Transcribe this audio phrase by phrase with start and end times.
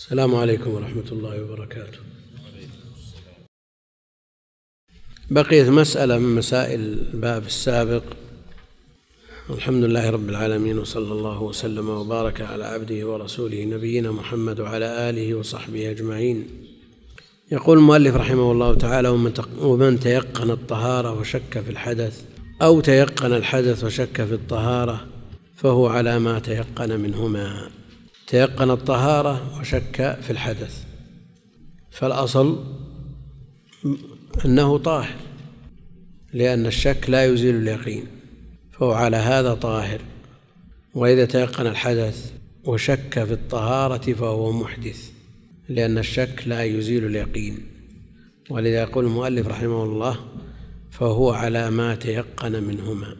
[0.00, 1.98] السلام عليكم ورحمة الله وبركاته.
[5.30, 8.02] بقيت مسألة من مسائل الباب السابق.
[9.50, 15.34] الحمد لله رب العالمين وصلى الله وسلم وبارك على عبده ورسوله نبينا محمد وعلى آله
[15.34, 16.48] وصحبه أجمعين.
[17.52, 19.08] يقول المؤلف رحمه الله تعالى
[19.60, 22.24] ومن تيقن الطهارة وشك في الحدث
[22.62, 25.06] أو تيقن الحدث وشك في الطهارة
[25.56, 27.70] فهو على ما تيقن منهما.
[28.30, 30.84] تيقن الطهارة وشك في الحدث.
[31.90, 32.64] فالأصل
[34.44, 35.16] أنه طاهر
[36.32, 38.06] لأن الشك لا يزيل اليقين
[38.72, 40.00] فهو على هذا طاهر.
[40.94, 42.32] وإذا تيقن الحدث
[42.64, 45.10] وشك في الطهارة فهو محدث
[45.68, 47.58] لأن الشك لا يزيل اليقين.
[48.50, 50.16] ولذا يقول المؤلف رحمه الله
[50.90, 53.16] فهو على ما تيقن منهما.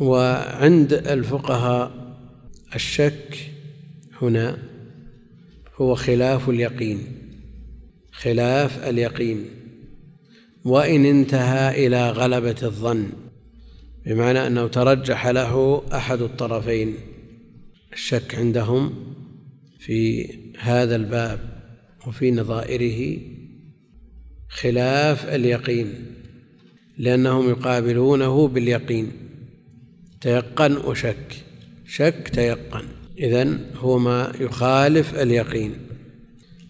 [0.00, 2.16] وعند الفقهاء
[2.74, 3.51] الشك
[4.22, 4.58] هنا
[5.76, 6.98] هو خلاف اليقين
[8.12, 9.44] خلاف اليقين.
[10.64, 13.08] وإن انتهى إلى غلبة الظن
[14.06, 16.94] بمعنى أنه ترجح له أحد الطرفين.
[17.92, 18.94] الشك عندهم
[19.78, 20.28] في
[20.58, 21.40] هذا الباب
[22.06, 23.18] وفي نظائره
[24.48, 25.94] خلاف اليقين
[26.98, 29.12] لأنهم يقابلونه باليقين.
[30.20, 31.44] تيقن وشك
[31.86, 33.01] شك تيقن.
[33.22, 35.72] إذن هو ما يخالف اليقين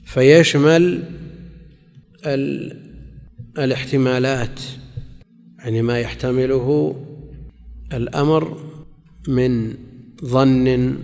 [0.05, 1.03] فيشمل
[3.58, 4.61] الاحتمالات
[5.58, 6.97] يعني ما يحتمله
[7.92, 8.58] الأمر
[9.28, 9.75] من
[10.25, 10.98] ظن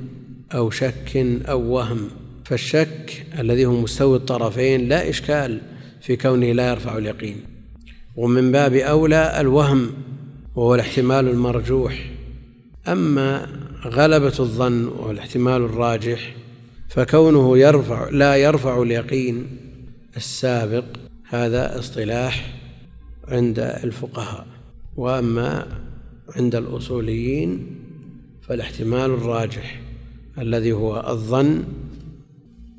[0.55, 1.17] أو شك
[1.49, 2.09] أو وهم
[2.45, 5.61] فالشك الذي هو مستوي الطرفين لا إشكال
[6.01, 7.37] في كونه لا يرفع اليقين.
[8.17, 9.91] ومن باب أولى الوهم
[10.57, 12.11] وهو الاحتمال المرجوح.
[12.89, 13.47] أما
[13.85, 16.35] غلبة الظن والاحتمال الراجح
[16.89, 19.47] فكونه يرفع لا يرفع اليقين
[20.17, 20.85] السابق
[21.29, 22.55] هذا اصطلاح
[23.29, 24.47] عند الفقهاء.
[24.97, 25.67] وأما
[26.37, 27.67] عند الأصوليين
[28.43, 29.81] فالاحتمال الراجح
[30.39, 31.65] الذي هو الظن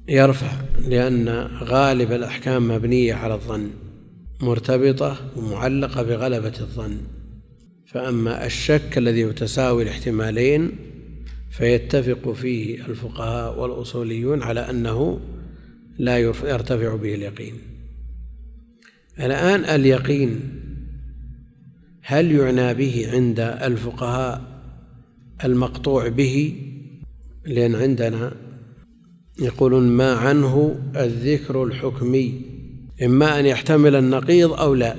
[0.07, 0.51] يرفع
[0.87, 1.29] لأن
[1.63, 3.69] غالب الأحكام مبنية على الظن
[4.41, 6.97] مرتبطة ومعلقة بغلبة الظن.
[7.85, 10.88] فأما الشك الذي هو تساوي الاحتمالين
[11.49, 15.19] فيتفق فيه الفقهاء والأصوليون على أنه
[15.97, 17.53] لا يرتفع به اليقين.
[19.19, 20.39] الآن اليقين
[22.01, 24.41] هل يعنى به عند الفقهاء
[25.43, 26.55] المقطوع به؟
[27.45, 28.31] لأن عندنا
[29.41, 32.41] يقولون ما عنه الذكر الحكمي
[33.03, 34.95] إما أن يحتمل النقيض أو لا.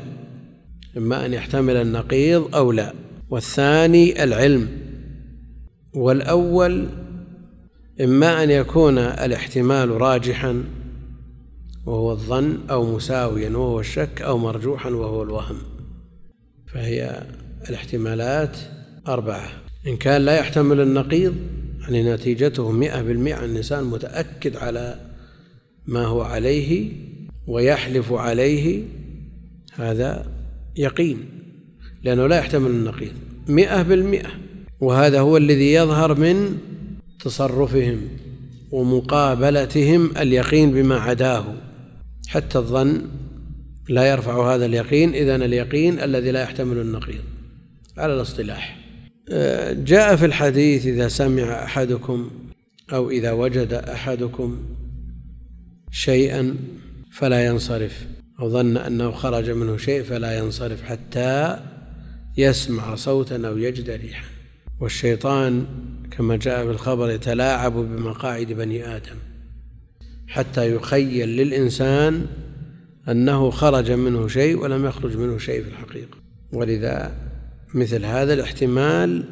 [0.97, 2.93] إما أن يحتمل النقيض أو لا.
[3.31, 4.69] والثاني العلم.
[5.95, 6.87] والأول
[8.01, 10.65] إما أن يكون الاحتمال راجحا
[11.87, 15.57] وهو الظن أو مساويا وهو الشك أو مرجوحا وهو الوهم
[16.67, 17.23] فهي
[17.69, 18.57] الاحتمالات
[19.09, 19.49] أربعة.
[19.87, 21.35] إن كان لا يحتمل النقيض
[21.81, 25.01] يعني نتيجته مئة بالمئة الإنسان متأكد على
[25.87, 26.93] ما هو عليه
[27.47, 28.85] ويحلف عليه
[29.75, 30.27] هذا
[30.77, 31.29] يقين
[32.03, 33.13] لأنه لا يحتمل النقيض.
[33.49, 34.31] مئة بالمئة
[34.81, 36.59] وهذا هو الذي يظهر من
[37.25, 38.01] تصرفهم
[38.71, 41.45] ومقابلتهم اليقين بما عداه.
[42.29, 43.03] حتى الظن
[43.89, 47.25] لا يرفع هذا اليقين إذن اليقين الذي لا يحتمل النقيض.
[47.99, 48.81] على الاصطلاح.
[49.73, 52.31] جاء في الحديث إذا سمع أحدكم
[52.93, 54.59] أو إذا وجد أحدكم
[55.91, 56.57] شيئا
[57.13, 58.07] فلا ينصرف
[58.41, 61.61] أو ظن أنه خرج منه شيء فلا ينصرف حتى
[62.37, 64.40] يسمع صوتا أو يجد ريحا.
[64.81, 65.67] والشيطان
[66.11, 69.17] كما جاء في الخبر يتلاعب بمقاعد بني آدم
[70.29, 72.27] حتى يخيل للإنسان
[73.09, 76.19] أنه خرج منه شيء ولم يخرج منه شيء في الحقيقة.
[76.53, 77.15] ولذا
[77.75, 79.25] مثل هذا الاحتمال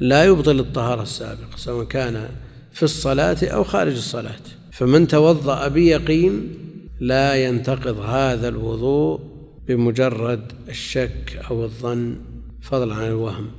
[0.00, 2.28] لا يبطل الطهارة السابقة سواء كان
[2.72, 4.40] في الصلاة أو خارج الصلاة.
[4.72, 6.54] فمن توضأ بيقين
[7.00, 9.20] لا ينتقض هذا الوضوء
[9.68, 12.16] بمجرد الشك أو الظن
[12.62, 13.50] فضلا عن الوهم.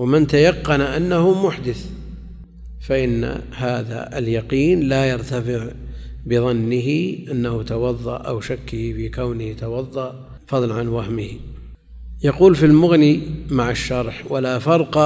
[0.00, 1.90] ومن تيقن أنه محدث
[2.80, 5.68] فإن هذا اليقين لا يرتفع
[6.26, 11.30] بظنه أنه توضأ أو شكه في كونه توضأ فضلا عن وهمه.
[12.24, 13.20] يقول في المغني
[13.50, 14.98] مع الشرح ولا فرق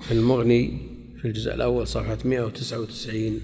[0.00, 0.78] في المغني
[1.20, 3.40] في الجزء الأول صفحة 199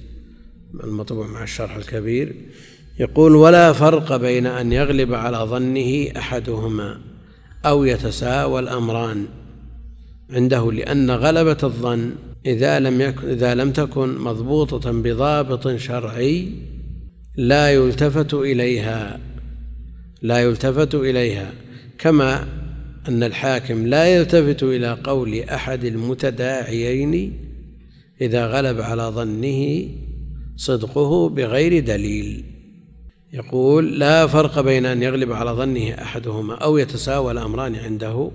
[0.84, 2.34] المطبوع مع الشرح الكبير
[2.98, 7.00] يقول ولا فرق بين أن يغلب على ظنه أحدهما
[7.64, 9.26] أو يتساوى الأمران
[10.32, 12.10] عنده لأن غلبة الظن
[12.46, 16.48] إذا لم يكن إذا لم تكن مضبوطة بضابط شرعي
[17.36, 19.20] لا يلتفت إليها
[20.22, 21.52] لا يلتفت إليها
[21.98, 22.46] كما
[23.08, 27.32] أن الحاكم لا يلتفت إلى قول أحد المتداعيين
[28.20, 29.88] إذا غلب على ظنه
[30.56, 32.44] صدقه بغير دليل.
[33.32, 38.30] يقول لا فرق بين أن يغلب على ظنه أحدهما أو يتساوى الأمران عنده.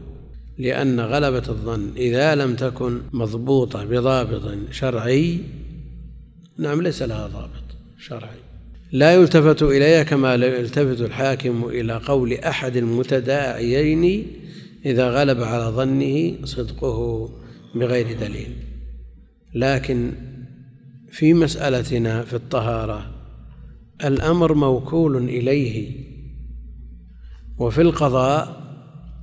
[0.58, 5.40] لأن غلبة الظن إذا لم تكن مضبوطة بضابط شرعي
[6.58, 7.64] نعم ليس لها ضابط
[8.00, 8.38] شرعي.
[8.92, 14.28] لا يلتفت إليها كما لا يلتفت الحاكم إلى قول أحد المتداعيين
[14.86, 17.30] إذا غلب على ظنه صدقه
[17.76, 18.54] بغير دليل.
[19.56, 20.12] لكن
[21.12, 23.12] في مسألتنا في الطهارة
[24.06, 25.92] الأمر موكول إليه
[27.58, 28.67] وفي القضاء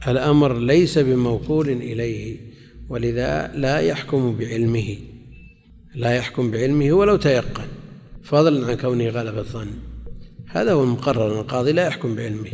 [0.09, 2.37] الأمر ليس بموكول إليه
[2.89, 4.97] ولذا لا يحكم بعلمه
[5.95, 7.65] لا يحكم بعلمه ولو تيقن
[8.23, 9.71] فضلا عن كونه غلب الظن.
[10.49, 12.51] هذا هو المقرر القاضي لا يحكم بعلمه.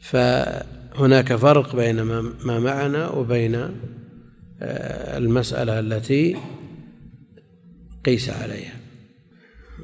[0.00, 2.02] فهناك فرق بين
[2.44, 6.36] ما معنا وبين آه، المسألة التي
[8.04, 8.76] قيس عليها.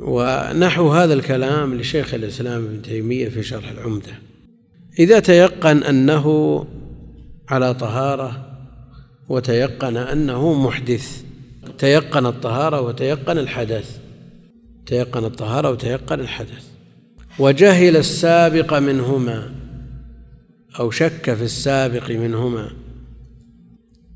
[0.00, 4.12] ونحو هذا الكلام لشيخ الإسلام ابن تيمية في شرح العمدة.
[4.98, 6.26] إذا تيقن أنه
[7.48, 8.56] على طهارة
[9.28, 11.24] وتيقن أنه محدث
[11.78, 13.98] تيقن الطهارة وتيقن الحدث
[14.86, 16.64] تيقن الطهارة وتيقن الحدث.
[17.38, 19.54] وجهل السابق منهما
[20.80, 22.70] أو شك في السابق منهما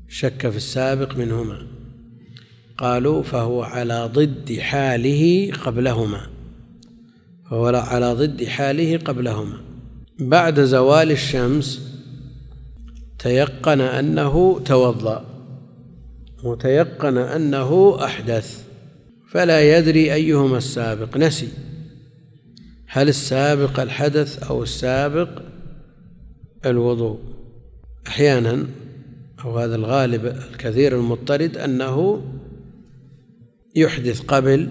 [0.07, 1.67] شك في السابق منهما.
[2.77, 6.21] قالوا فهو على ضد حاله قبلهما
[7.49, 9.66] فهو على ضد حاله قبلهما.
[10.19, 11.81] بعد زوال الشمس
[13.19, 15.25] تيقن أنه توضأ
[16.43, 18.63] وتيقن أنه أحدث
[19.29, 21.17] فلا يدري أيهما السابق.
[21.17, 21.47] نسي.
[22.87, 25.41] هل السابق الحدث أو السابق
[26.65, 27.19] الوضوء؟
[28.07, 28.65] أحيانا
[29.45, 32.23] أو هذا الغالب الكثير المضطرد أنه
[33.75, 34.69] يحدث قبل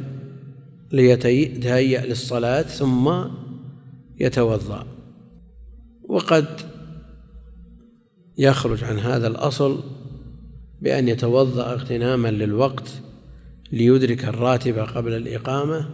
[0.92, 3.12] ليتهيأ للصلاة ثم
[4.20, 4.95] يتوضأ.
[6.08, 6.46] وقد
[8.38, 9.82] يخرج عن هذا الأصل
[10.82, 12.90] بأن يتوضأ اغتناما للوقت
[13.72, 15.88] ليدرك الراتب قبل الإقامة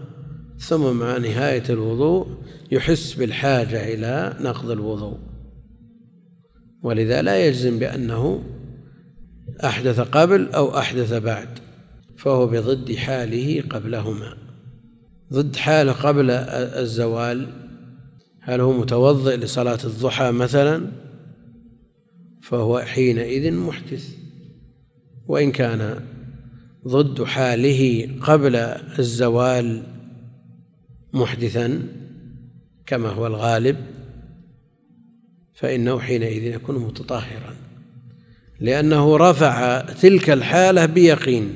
[0.59, 2.27] ثم مع نهاية الوضوء
[2.73, 5.19] يحس بالحاجة إلى نقض الوضوء.
[6.83, 8.43] ولذا لا يجزم بأنه
[9.65, 11.49] أحدث قبل أو أحدث بعد
[12.17, 14.37] فهو بضد حاله قبلهما.
[15.33, 17.47] ضد حاله قبل الزوال
[18.45, 20.93] هل هو متوضئ لصلاة الضحى مثلا؟
[22.43, 24.17] فهو حينئذ محدث.
[25.27, 26.01] وإن كان
[26.89, 28.57] ضد حاله قبل
[28.99, 29.83] الزوال
[31.13, 31.83] محدثا
[32.87, 33.77] كما هو الغالب
[35.55, 37.55] فإنه حينئذ يكون متطهرا.
[38.61, 41.55] لأنه رفع تلك الحالة بيقين.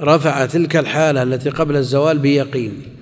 [0.00, 3.01] رفع تلك الحالة التي قبل الزوال بيقين.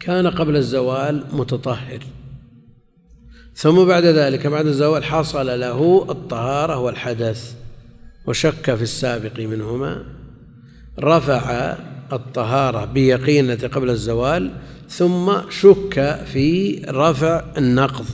[0.00, 2.00] كان قبل الزوال متطهر.
[3.54, 7.54] ثم بعد ذلك بعد الزوال حصل له الطهارة والحدث
[8.26, 10.04] وشك في السابق منهما.
[10.98, 11.76] رفع
[12.12, 14.50] الطهارة بيقين التي قبل الزوال
[14.88, 18.06] ثم شك في رفع النقض.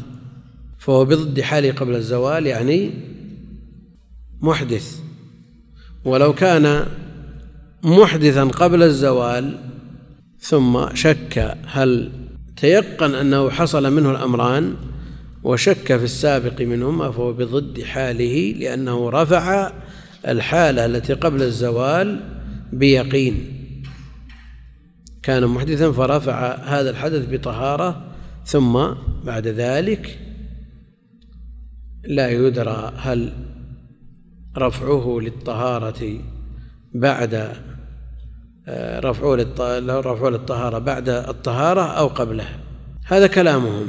[0.78, 2.90] فهو بضد حاله قبل الزوال يعني
[4.40, 4.98] محدث.
[6.04, 6.86] ولو كان
[7.82, 9.58] محدثا قبل الزوال
[10.38, 12.12] ثم شك هل
[12.56, 14.74] تيقن أنه حصل منه الأمران
[15.42, 19.72] وشك في السابق منهما فهو بضد حاله لأنه رفع
[20.28, 22.20] الحالة التي قبل الزوال
[22.72, 23.56] بيقين.
[25.22, 28.14] كان محدثا فرفع هذا الحدث بطهارة
[28.44, 28.86] ثم
[29.24, 30.18] بعد ذلك
[32.04, 33.32] لا يدرى هل
[34.58, 36.20] رفعه للطهارة
[36.94, 37.52] بعد
[38.68, 39.34] رفعه
[40.00, 42.58] رفعه للطهارة بعد الطهارة أو قبلها.
[43.04, 43.86] هذا كلامهم.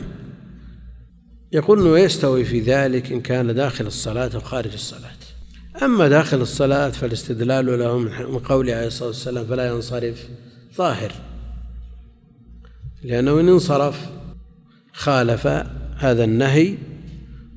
[1.52, 5.12] يقول أنه يستوي في ذلك إن كان داخل الصلاة أو خارج الصلاة.
[5.84, 10.28] أما داخل الصلاة فالاستدلال له من قوله عليه الصلاة والسلام فلا ينصرف
[10.78, 11.12] ظاهر.
[13.04, 14.10] لأنه إن انصرف
[14.94, 15.48] خالف
[15.98, 16.78] هذا النهي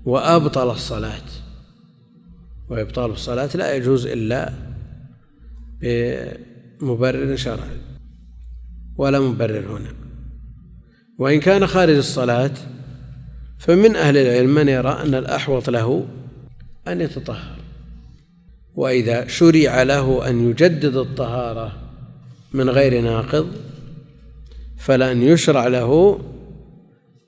[0.04, 1.22] وأبطل الصلاة.
[2.68, 4.52] وإبطال الصلاة لا يجوز إلا
[6.80, 7.78] بمبرر شرعي
[8.96, 9.92] ولا مبرر هنا.
[11.18, 12.52] وإن كان خارج الصلاة
[13.58, 16.06] فمن أهل العلم من يرى أن الأحوط له
[16.88, 17.56] أن يتطهر.
[18.74, 21.72] وإذا شرع له أن يجدد الطهارة
[22.52, 23.52] من غير ناقض
[24.78, 26.20] فلأن يشرع له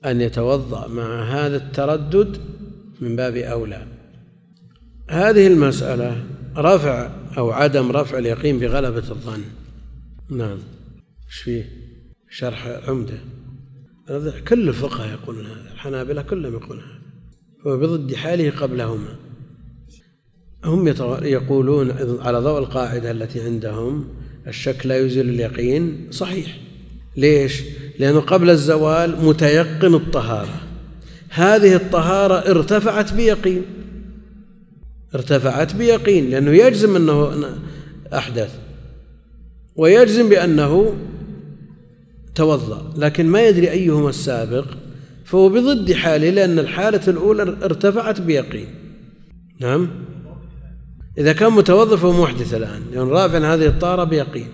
[0.05, 2.37] أن يتوضأ مع هذا التردد
[3.01, 3.87] من باب أولى.
[5.09, 6.23] هذه المسألة
[6.57, 9.41] رفع أو عدم رفع اليقين بغلبة الظن.
[10.29, 10.57] نعم.
[11.27, 11.69] إيش فيه؟
[12.29, 13.17] شرح عمدة.
[14.47, 17.01] كل الفقهاء يقولون هذا الحنابلة كلهم يقولون هذا.
[17.67, 19.15] هو بضد حاله قبلهما.
[20.65, 20.87] هم
[21.21, 21.91] يقولون
[22.21, 24.07] على ضوء القاعدة التي عندهم
[24.47, 26.07] الشك لا يزيل اليقين.
[26.11, 26.57] صحيح.
[27.17, 27.61] ليش؟
[27.99, 30.61] لأنه قبل الزوال متيقن الطهارة.
[31.29, 33.63] هذه الطهارة ارتفعت بيقين.
[35.15, 37.49] ارتفعت بيقين لأنه يجزم أنه
[38.13, 38.55] أحدث
[39.75, 40.95] ويجزم بأنه
[42.35, 44.65] توضأ لكن ما يدري أيهما السابق
[45.25, 48.67] فهو بضد حاله لأن الحالة الأولى ارتفعت بيقين.
[49.59, 49.89] نعم؟
[51.17, 54.47] إذا كان متوضئ فهو محدث الآن لأن يعني رافع هذه الطارة بيقين.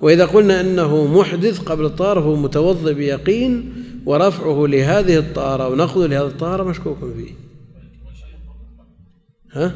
[0.00, 3.72] وإذا قلنا أنه محدث قبل الطارة فهو متوضئ بيقين
[4.06, 7.34] ورفعه لهذه الطارة ونقضه لهذه الطارة مشكوك فيه.
[9.52, 9.74] ها؟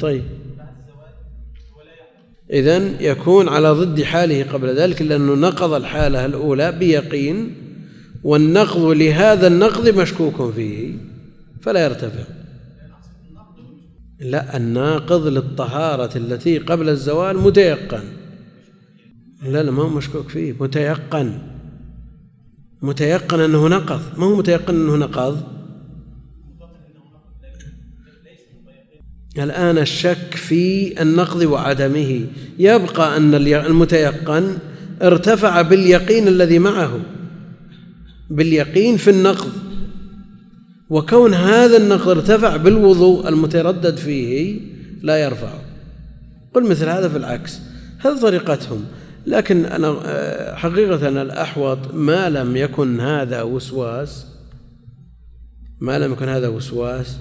[0.00, 0.24] طيب.
[2.50, 7.54] إذن يكون على ضد حاله قبل ذلك لأنه نقض الحالة الأولى بيقين
[8.24, 10.94] والنقض لهذا النقض مشكوك فيه
[11.62, 12.24] فلا يرتفع.
[14.20, 18.02] لا الناقض للطهارة التي قبل الزوال متيقن.
[19.42, 21.38] لا لا ما هو مشكوك فيه متيقن.
[22.82, 24.00] متيقن أنه نقض.
[24.18, 25.42] ما هو متيقن أنه نقض؟
[29.38, 32.26] الآن الشك في النقض وعدمه.
[32.58, 34.58] يبقى أن المتيقن
[35.02, 37.00] ارتفع باليقين الذي معه.
[38.30, 39.52] باليقين في النقض.
[40.90, 44.60] وكون هذا النقض ارتفع بالوضوء المتردد فيه
[45.02, 45.60] لا يرفعه.
[46.54, 47.60] قل مثل هذا في العكس.
[47.98, 48.84] هذه طريقتهم.
[49.26, 54.26] لكن أنا آه، حقيقة الأحوط ما لم يكن هذا وسواس.
[55.80, 57.16] ما لم يكن هذا وسواس.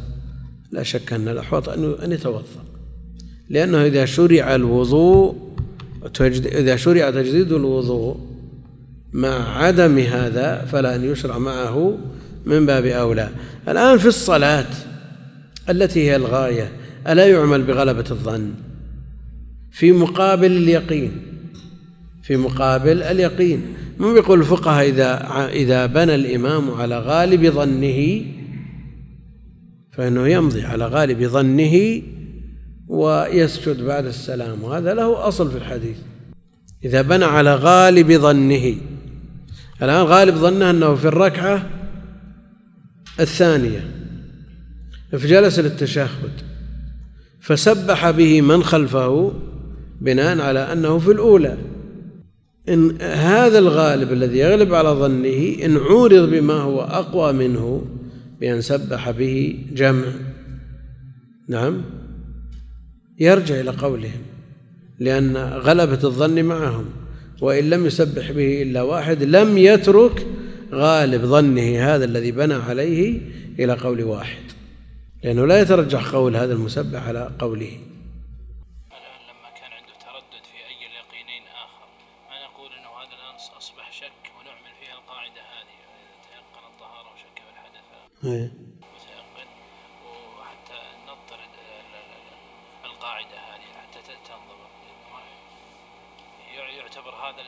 [0.74, 2.44] لا شك أن الأحوط أن يتوضأ
[3.50, 5.36] لأنه إذا شرع الوضوء
[6.46, 8.18] إذا شرع تجديد الوضوء
[9.14, 11.98] مع عدم هذا فلا أن يشرع معه
[12.46, 13.30] من باب أولى.
[13.68, 14.66] الآن في الصلاة
[15.70, 16.72] التي هي الغاية
[17.08, 18.54] ألا يعمل بغلبة الظن؟
[19.72, 21.22] في مقابل اليقين.
[22.24, 23.62] في مقابل اليقين.
[24.00, 28.22] مو يقول الفقهاء إذا إذا بنى الإمام على غالب ظنه
[29.98, 32.02] فإنه يمضي على غالب ظنه
[32.88, 34.64] ويسجد بعد السلام.
[34.64, 35.98] وهذا له أصل في الحديث.
[36.86, 38.76] إذا بنى على غالب ظنه.
[39.82, 41.70] الآن غالب ظنه أنه في الركعة
[43.20, 43.92] الثانية
[45.12, 46.32] فجلس للتشهد.
[47.40, 49.32] فسبح به من خلفه
[50.02, 51.58] بناء على أنه في الأولى.
[52.70, 57.86] إن هذا الغالب الذي يغلب على ظنه إن عورض بما هو أقوى منه
[58.44, 60.06] بأن سبح به جمع.
[61.48, 61.82] نعم.
[63.20, 64.22] يرجع إلى قولهم
[65.00, 66.86] لأن غلبة الظن معهم
[67.42, 70.28] وإن لم يسبح به إلا واحد لم يترك
[70.74, 73.22] غالب ظنه هذا الذي بنى عليه
[73.60, 74.44] إلى قول واحد.
[75.24, 77.72] لأنه لا يترجح قول هذا المسبح على قوله.
[88.24, 89.50] الحدث متيقن
[90.40, 91.54] وحتى نضطرد
[92.86, 94.74] القاعدة هذه حتى تنضبط
[96.78, 97.42] يعتبر هذا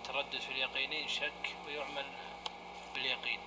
[0.00, 2.06] التردد في اليقينين شك ويعمل
[2.94, 3.38] باليقين.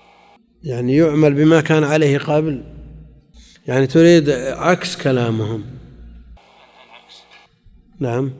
[0.64, 2.64] يعني يعمل بما كان عليه قبل.
[3.68, 5.66] يعني تريد عكس كلامهم.
[6.86, 7.16] العكس.
[8.00, 8.32] نعم.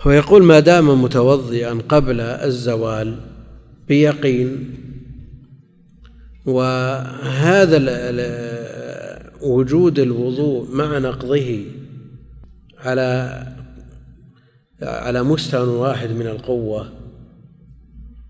[0.00, 3.20] هو يقول ما دام متوضئا قبل الزوال
[3.88, 4.91] بيقين
[6.46, 7.78] وهذا
[9.42, 11.64] وجود الوضوء مع نقضه
[12.78, 13.42] على
[14.82, 16.92] على مستوى واحد من القوة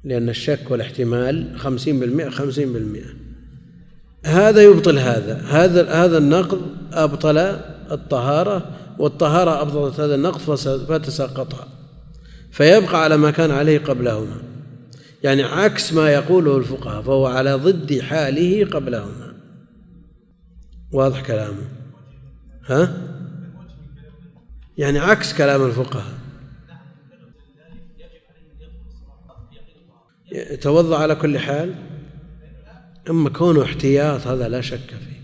[0.04, 3.14] لأن الشك والاحتمال خمسين بالمئة خمسين بالمئة.
[4.24, 5.40] هذا يبطل هذا.
[5.40, 6.60] هذا هذا النقض
[6.92, 7.38] أبطل
[7.90, 10.38] الطهارة والطهارة أبطلت هذا النقض
[10.88, 11.68] فتساقطها
[12.50, 14.51] فيبقى على ما كان عليه قبلهما.
[15.24, 19.34] يعني عكس ما يقوله الفقهاء فهو على ضد حاله قبلهما
[20.92, 21.64] واضح كلامه؟
[22.66, 23.08] ها؟
[24.78, 26.12] يعني عكس كلام الفقهاء.
[30.32, 31.74] يتوضا على كل حال؟
[33.10, 35.22] أما كونه احتياط هذا لا شك فيه.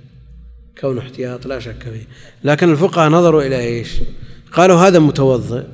[0.81, 2.07] كونه احتياط لا شك فيه.
[2.45, 4.01] لكن الفقهاء نظروا إلى إيش؟
[4.53, 5.65] قالوا هذا متوضئ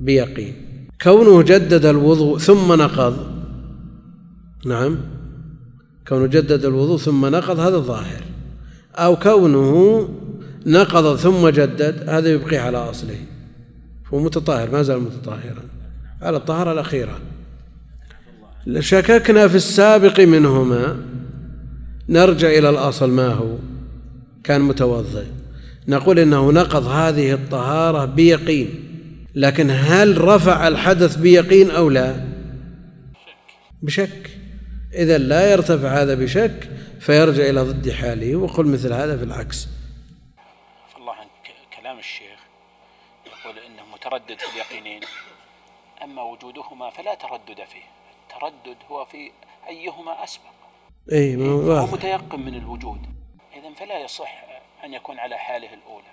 [0.00, 0.54] بيقين.
[1.02, 3.31] كونه جدد الوضوء ثم نقض
[4.66, 4.98] نعم.
[6.08, 8.22] كونه جدد الوضوء ثم نقض هذا الظاهر.
[8.94, 10.08] أو كونه
[10.66, 13.18] نقض ثم جدد هذا يبقي على أصله.
[14.14, 15.62] هو متطهر ما زال متطهرا.
[16.22, 17.18] على الطهارة الأخيرة.
[18.78, 20.96] شككنا في السابق منهما.
[22.08, 23.56] نرجع إلى الأصل ما هو؟
[24.44, 25.24] كان متوضئ.
[25.88, 28.68] نقول إنه نقض هذه الطهارة بيقين.
[29.34, 32.24] لكن هل رفع الحدث بيقين أو لا؟
[33.82, 34.31] بشك.
[34.94, 36.70] إذا لا يرتفع هذا بشك
[37.00, 39.68] فيرجع إلى ضد حاله وقل مثل هذا في العكس.
[40.96, 42.40] الله عنك كلام الشيخ.
[43.26, 45.00] يقول إنه متردد في اليقينين.
[46.02, 47.82] أما وجودهما فلا تردد فيه.
[48.22, 49.30] التردد هو في
[49.68, 50.52] أيهما أسبق.
[51.12, 53.00] أي ما هو متيقن من الوجود.
[53.56, 54.44] إذا فلا يصح
[54.84, 56.12] أن يكون على حاله الأولى.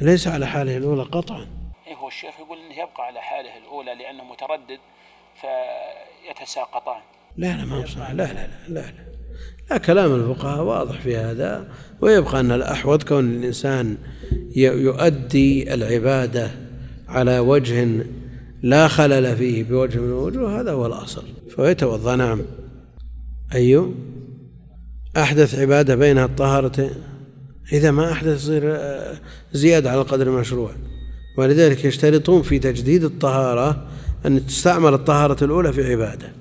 [0.00, 1.48] ليس على حاله الأولى قطعا.
[1.86, 4.80] إيه هو الشيخ يقول أنه يبقى على حاله الأولى لأنه متردد
[5.40, 7.00] فيتساقطان.
[7.36, 9.10] لا لا ما هو صحيح لا لا لا لا, لا.
[9.70, 11.68] لا كلام الفقهاء واضح في هذا
[12.00, 13.96] ويبقى أن الأحوط كون الإنسان
[14.56, 16.50] يؤدي العبادة
[17.08, 17.88] على وجه
[18.62, 21.24] لا خلل فيه بوجه من الوجوه هذا هو الأصل.
[21.56, 22.42] فيتوضأ نعم.
[23.54, 23.94] أيوه
[25.16, 26.90] أحدث عبادة بينها الطهارة
[27.72, 28.78] إذا ما أحدث يصير
[29.52, 30.70] زيادة على القدر المشروع.
[31.38, 33.86] ولذلك يشترطون في تجديد الطهارة
[34.26, 36.39] أن تستعمل الطهارة الأولى في عبادة.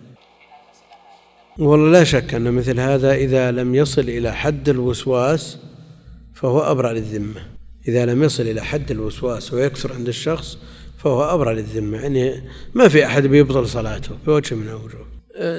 [1.60, 5.58] والله لا شك أن مثل هذا إذا لم يصل إلى حد الوسواس
[6.34, 7.42] فهو أبرع للذمة.
[7.88, 10.58] إذا لم يصل إلى حد الوسواس ويكثر عند الشخص
[10.98, 11.98] فهو أبرع للذمة.
[11.98, 12.42] يعني
[12.74, 15.08] ما في أحد بيبطل صلاته بوجه من الوجوه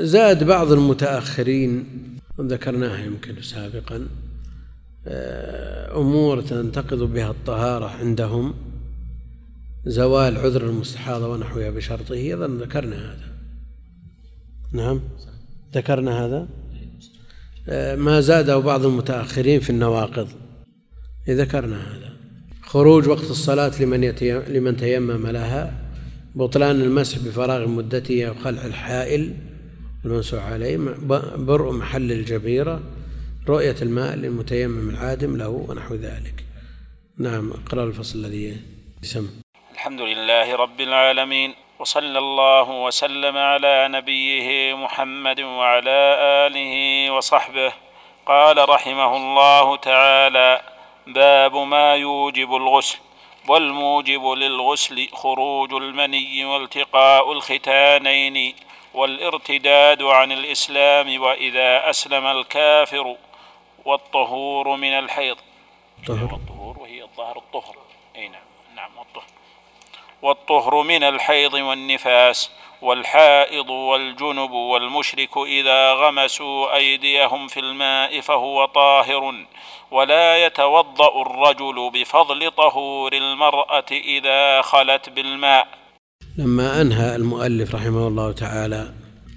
[0.03, 1.85] زاد بعض المتأخرين
[2.41, 4.09] ذكرناها يمكن سابقا
[5.97, 8.55] أمور تنتقض بها الطهارة عندهم.
[9.87, 13.33] زوال عذر المستحاضة ونحوها بشرطه أظن ذكرنا هذا.
[14.73, 15.01] نعم؟
[15.75, 16.49] ذكرنا هذا؟
[17.97, 20.29] ما زاده بعض المتأخرين في النواقض.
[21.29, 22.13] ذكرنا هذا.
[22.63, 24.01] خروج وقت الصلاة لمن
[24.49, 25.91] لمن تيمم لها
[26.35, 29.35] بطلان المسح بفراغ مدته أو خلع الحائل
[30.05, 30.77] المنسوح عليه
[31.37, 32.81] برء محل الجبيرة
[33.49, 36.45] رؤية الماء للمتيمم العادم له ونحو ذلك.
[37.19, 38.57] نعم اقرأ الفصل الذي
[39.03, 39.29] يسمى.
[39.73, 41.51] الحمد لله رب العالمين.
[41.81, 46.01] وصلى الله وسلم على نبيه محمد وعلى
[46.47, 46.75] آله
[47.11, 47.73] وصحبه.
[48.27, 50.63] قال رحمه الله تعالى
[51.07, 52.99] باب ما يوجب الغسل
[53.49, 58.55] والموجب للغسل خروج المني والتقاء الختانين
[58.95, 63.17] والارتداد عن الإسلام وإذا أسلم الكافر
[63.85, 65.37] والطهور من الحيض.
[66.07, 66.41] طهر.
[66.79, 67.77] وهي الظاهر الطهر.
[68.17, 68.43] أي نعم
[68.77, 69.40] نعم والطهر.
[70.23, 72.51] والطهر من الحيض والنفاس
[72.83, 79.47] والحائض والجنب والمشرك إذا غمسوا أيديهم في الماء فهو طاهر
[79.91, 85.69] ولا يتوضأ الرجل بفضل طهور المرأة إذا خلت بالماء.
[86.39, 88.95] لما أنهى المؤلف رحمه الله تعالى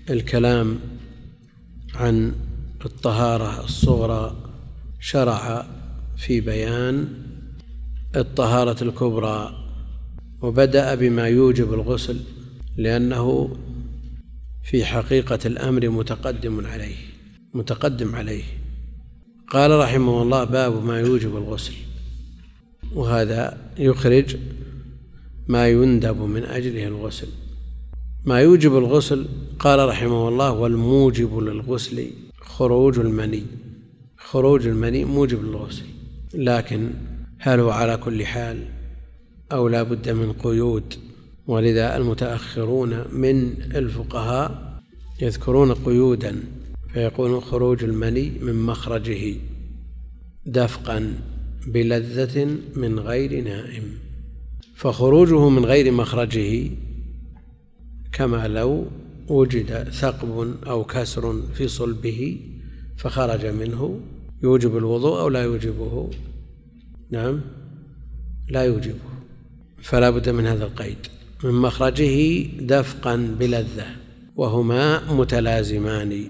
[0.10, 0.80] الكلام
[1.96, 2.36] عن
[2.86, 4.36] الطهارة الصغرى
[5.02, 5.66] شرع
[6.18, 7.24] في بيان
[8.16, 9.64] الطهارة الكبرى
[10.44, 12.20] وبدأ بما يوجب الغسل
[12.78, 13.58] لأنه
[14.64, 16.96] في حقيقة الأمر متقدم عليه
[17.54, 18.44] متقدم عليه.
[19.48, 21.74] قال رحمه الله باب ما يوجب الغسل.
[22.96, 24.38] وهذا يخرج
[25.48, 27.28] ما يندب من أجله الغسل.
[28.26, 29.26] ما يوجب الغسل
[29.60, 32.08] قال رحمه الله والموجب للغسل
[32.42, 33.44] خروج المني.
[34.18, 35.86] خروج المني موجب للغسل
[36.34, 36.92] لكن
[37.40, 38.73] هل هو على كل حال؟
[39.52, 40.94] أو لا بد من قيود.
[41.48, 44.74] ولذا المتأخرون من الفقهاء
[45.22, 46.36] يذكرون قيودا
[46.94, 49.36] فيقول خروج المني من مخرجه
[50.46, 51.14] دفقا
[51.68, 53.84] بلذة من غير نائم.
[54.76, 56.70] فخروجه من غير مخرجه
[58.12, 58.86] كما لو
[59.28, 62.40] وجد ثقب أو كسر في صلبه
[62.98, 64.00] فخرج منه.
[64.44, 66.10] يوجب الوضوء أو لا يوجبه؟
[67.12, 67.42] نعم
[68.50, 69.13] لا يوجبه.
[69.84, 70.98] فلا بد من هذا القيد.
[71.44, 73.86] من مخرجه دفقا بلذة
[74.36, 76.30] وهما متلازمان.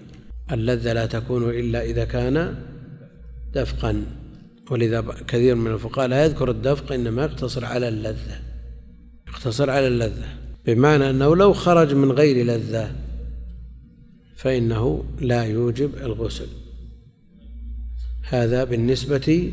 [0.52, 2.56] اللذة لا تكون إلا إذا كان
[3.54, 4.06] دفقا.
[4.72, 8.39] ولذا كثير من الفقهاء لا يذكر الدفق إنما يقتصر على اللذة.
[9.28, 10.28] يقتصر على اللذة.
[10.66, 12.96] بمعنى أنه لو خرج من غير لذة
[14.36, 16.48] فإنه لا يوجب الغسل.
[18.22, 19.52] هذا بالنسبة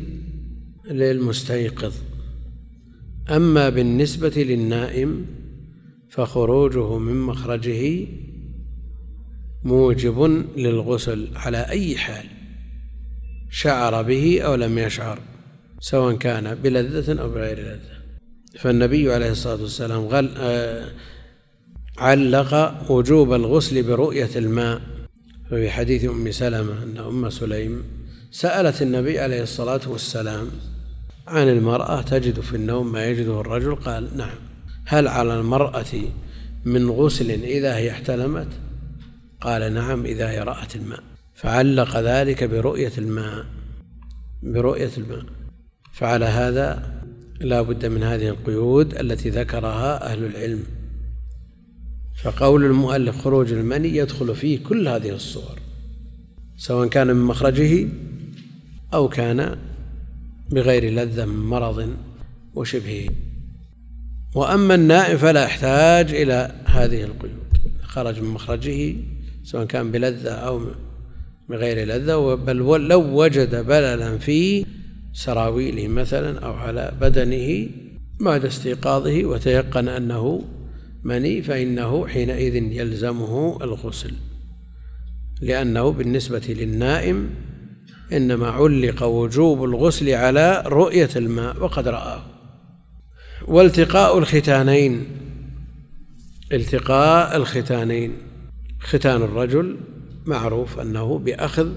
[0.91, 1.93] للمستيقظ.
[3.29, 5.25] أما بالنسبة للنائم
[6.09, 8.07] فخروجه من مخرجه
[9.63, 12.25] موجب للغسل على أي حال
[13.49, 15.19] شعر به أو لم يشعر
[15.79, 18.01] سواء كان بلذة أو بغير لذة.
[18.59, 20.91] فالنبي عليه الصلاة والسلام غل آه
[21.97, 24.81] علق وجوب الغسل برؤية الماء.
[25.49, 27.83] ففي حديث أم سلمة أن أم سليم
[28.31, 30.47] سألت النبي عليه الصلاة والسلام
[31.27, 34.35] عن المرأة تجد في النوم ما يجده الرجل؟ قال نعم.
[34.85, 35.85] هل على المرأة
[36.65, 38.47] من غسل إذا هي احتلمت؟
[39.41, 41.03] قال نعم إذا هي رأت الماء.
[41.33, 43.45] فعلق ذلك برؤية الماء.
[44.43, 45.25] برؤية الماء.
[45.93, 46.93] فعلى هذا
[47.39, 50.63] لا بد من هذه القيود التي ذكرها أهل العلم.
[52.23, 55.59] فقول المؤلف خروج المني يدخل فيه كل هذه الصور
[56.57, 57.87] سواء كان من مخرجه
[58.93, 59.57] أو كان
[60.51, 61.95] بغير لذة من مرض
[62.53, 63.09] وشبهه
[64.35, 67.57] وأما النائم فلا يحتاج إلى هذه القيود.
[67.83, 68.95] خرج من مخرجه
[69.43, 70.61] سواء كان بلذة أو
[71.49, 74.65] بغير لذة بل لو وجد بللا في
[75.13, 77.69] سراويله مثلا أو على بدنه
[78.19, 80.41] بعد استيقاظه وتيقن أنه
[81.03, 84.13] مني فإنه حينئذ يلزمه الغسل.
[85.41, 87.29] لأنه بالنسبة للنائم
[88.13, 92.23] إنما علق وجوب الغسل على رؤية الماء وقد رآه.
[93.47, 95.05] والتقاء الختانين.
[96.51, 98.13] التقاء الختانين.
[98.79, 99.77] ختان الرجل
[100.25, 101.69] معروف أنه بأخذ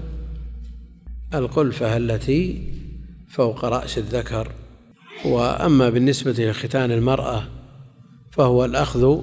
[1.33, 2.73] القلفة التي
[3.29, 4.51] فوق رأس الذكر.
[5.25, 7.43] وأما بالنسبة لختان المرأة
[8.31, 9.21] فهو الأخذ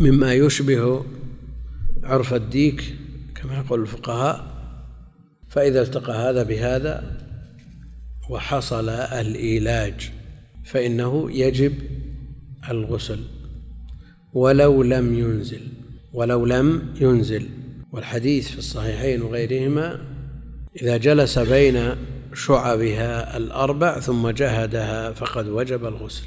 [0.00, 1.04] مما يشبه
[2.04, 2.94] عرف الديك
[3.34, 4.59] كما يقول الفقهاء
[5.50, 7.16] فإذا التقى هذا بهذا
[8.30, 10.10] وحصل الإيلاج
[10.64, 11.74] فإنه يجب
[12.70, 13.20] الغسل
[14.32, 15.60] ولو لم ينزل
[16.12, 17.48] ولو لم ينزل.
[17.92, 20.00] والحديث في الصحيحين وغيرهما
[20.82, 21.94] إذا جلس بين
[22.34, 26.24] شعبها الأربع ثم جهدها فقد وجب الغسل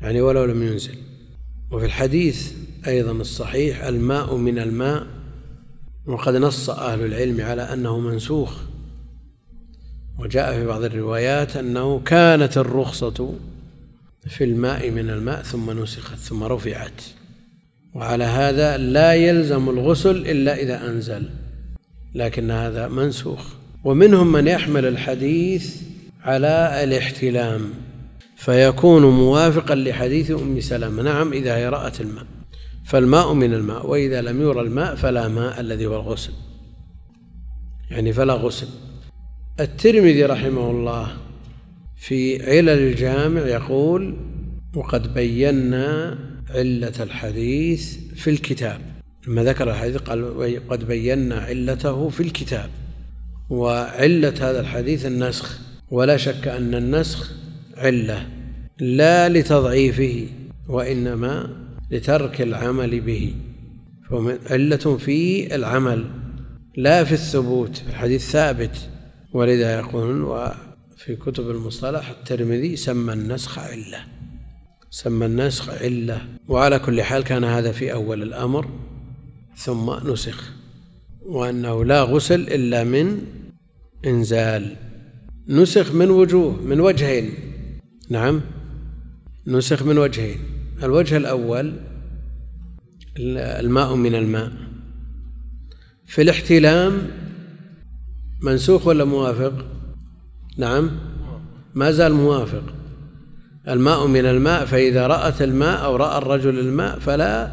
[0.00, 0.94] يعني ولو لم ينزل.
[1.70, 2.52] وفي الحديث
[2.86, 5.06] أيضا الصحيح الماء من الماء
[6.06, 8.56] وقد نص أهل العلم على أنه منسوخ.
[10.18, 13.34] وجاء في بعض الروايات أنه كانت الرخصة
[14.26, 17.02] في الماء من الماء ثم نسخت ثم رفعت.
[17.94, 21.30] وعلى هذا لا يلزم الغسل إلا إذا أنزل
[22.14, 23.46] لكن هذا منسوخ.
[23.84, 25.82] ومنهم من يحمل الحديث
[26.22, 27.70] على الاحتلام
[28.36, 31.02] فيكون موافقا لحديث أم سلمة.
[31.02, 32.26] نعم إذا هي رأت الماء.
[32.84, 36.32] فالماء من الماء وإذا لم يرى الماء فلا ماء الذي هو الغسل.
[37.90, 38.66] يعني فلا غسل.
[39.60, 41.16] الترمذي رحمه الله
[41.96, 44.16] في علل الجامع يقول
[44.74, 46.18] وقد بينا
[46.50, 48.80] علة الحديث في الكتاب.
[49.26, 52.70] لما ذكر الحديث قال قد بينا علته في الكتاب.
[53.50, 55.58] وعلة هذا الحديث النسخ.
[55.90, 57.32] ولا شك أن النسخ
[57.76, 58.26] علة
[58.80, 60.26] لا لتضعيفه
[60.68, 61.61] وإنما
[61.92, 63.34] لترك العمل به.
[64.50, 66.10] علة في العمل
[66.76, 68.90] لا في الثبوت الحديث ثابت.
[69.32, 74.04] ولذا يقولون وفي كتب المصطلح الترمذي سمى النسخ علة.
[74.90, 76.20] سمى النسخ علة.
[76.48, 78.68] وعلى كل حال كان هذا في أول الأمر
[79.56, 80.52] ثم نسخ.
[81.22, 83.18] وأنه لا غسل إلا من
[84.06, 84.76] إنزال.
[85.48, 87.30] نسخ من وجوه من وجهين.
[88.10, 88.40] نعم
[89.46, 90.38] نسخ من وجهين.
[90.84, 91.72] الوجه الأول
[93.18, 94.52] الماء من الماء.
[96.06, 97.10] في الاحتلام
[98.42, 99.66] منسوخ ولا موافق؟
[100.58, 100.90] نعم.
[101.74, 102.62] ما زال موافق.
[103.68, 107.52] الماء من الماء فإذا رأت الماء أو رأى الرجل الماء فلا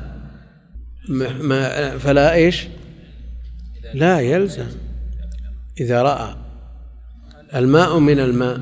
[1.41, 2.67] ما فلا إيش؟
[3.93, 4.67] لا يلزم.
[5.79, 6.35] إذا رأى
[7.55, 8.59] الماء من الماء.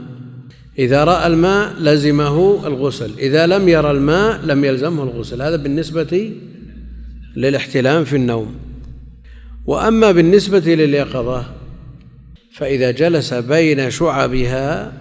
[0.80, 6.32] إذا رأى الماء لزمه الغسل إذا لم يرى الماء لم يلزمه الغسل هذا بالنسبة
[7.36, 8.56] للاحتلام في النوم.
[9.66, 11.46] وأما بالنسبة لليقظة
[12.54, 14.94] فإذا جلس بين شعبها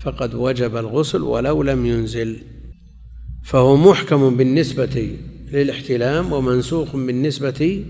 [0.00, 2.36] فقد وجب الغسل ولو لم ينزل.
[3.44, 5.16] فهو محكم بالنسبة
[5.52, 7.84] للاحتلام ومنسوخ بالنسبة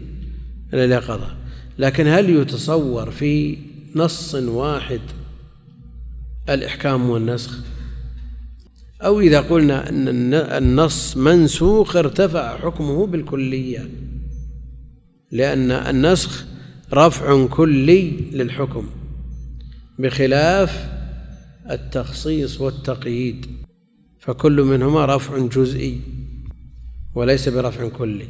[0.72, 1.36] لليقظة.
[1.78, 3.58] لكن هل يتصور في
[3.94, 5.00] نص واحد
[6.48, 7.58] الإحكام والنسخ
[9.02, 13.90] أو إذا قلنا أن النص منسوخ ارتفع حكمه بالكلية
[15.32, 16.44] لأن النسخ
[16.92, 18.86] رفع كلي للحكم
[19.98, 20.88] بخلاف
[21.70, 23.46] التخصيص والتقييد
[24.18, 26.00] فكل منهما رفع جزئي
[27.14, 28.26] وليس برفع كلي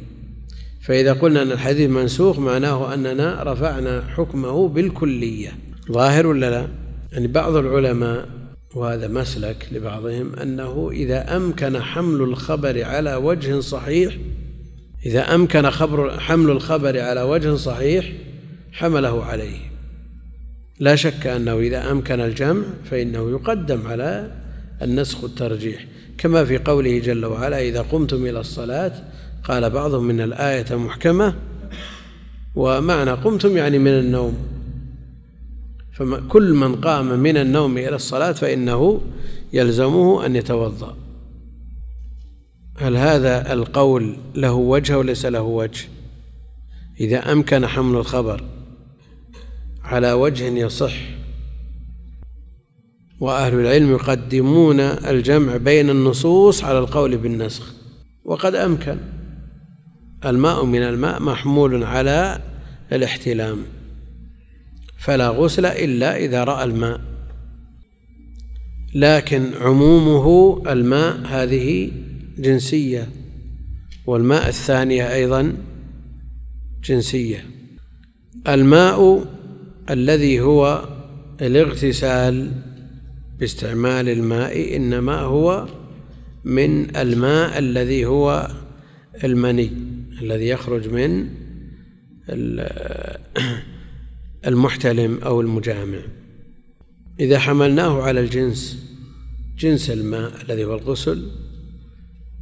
[0.81, 5.51] فإذا قلنا أن الحديث منسوخ معناه أننا رفعنا حكمه بالكلية
[5.91, 6.67] ظاهر ولا لا؟
[7.11, 8.29] يعني بعض العلماء
[8.75, 14.17] وهذا مسلك لبعضهم أنه إذا أمكن حمل الخبر على وجه صحيح
[15.05, 18.11] إذا أمكن خبر حمل الخبر على وجه صحيح
[18.71, 19.57] حمله عليه.
[20.79, 24.31] لا شك أنه إذا أمكن الجمع فإنه يقدم على
[24.81, 25.85] النسخ والترجيح
[26.17, 28.91] كما في قوله جل وعلا إذا قمتم إلى الصلاة
[29.43, 31.35] قال بعضهم من الآية محكمة
[32.55, 34.37] ومعنى قمتم يعني من النوم.
[35.99, 39.01] فكل من قام من النوم إلى الصلاة فإنه
[39.53, 40.97] يلزمه أن يتوضأ.
[42.77, 45.87] هل هذا القول له وجه وليس له وجه؟
[46.99, 48.43] إذا أمكن حمل الخبر
[49.83, 50.93] على وجه يصح
[53.19, 57.73] وأهل العلم يقدمون الجمع بين النصوص على القول بالنسخ
[58.25, 58.97] وقد أمكن.
[60.25, 62.41] الماء من الماء محمول على
[62.91, 63.57] الاحتلام.
[64.99, 67.01] فلا غسل إلا إذا رأى الماء.
[68.95, 71.91] لكن عمومه الماء هذه
[72.37, 73.09] جنسية
[74.05, 75.57] والماء الثانية أيضا
[76.83, 77.45] جنسية.
[78.47, 79.25] الماء
[79.89, 80.89] الذي هو
[81.41, 82.51] الاغتسال
[83.39, 85.67] باستعمال الماء إنما هو
[86.43, 88.47] من الماء الذي هو
[89.23, 89.71] المني
[90.21, 91.29] الذي يخرج من
[94.47, 95.99] المحتلم أو المجامع.
[97.19, 98.77] إذا حملناه على الجنس
[99.57, 101.31] جنس الماء الذي هو الغسل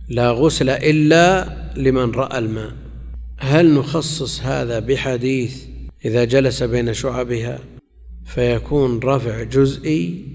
[0.10, 2.74] لا غسل إلا لمن رأى الماء.
[3.40, 5.64] هل نخصص هذا بحديث
[6.06, 7.60] إذا جلس بين شعبها
[8.26, 10.26] فيكون رفع جزئي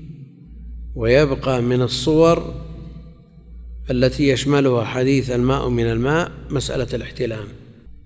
[0.94, 2.55] ويبقى من الصور
[3.90, 7.44] التي يشملها حديث الماء من الماء مسألة الاحتلام؟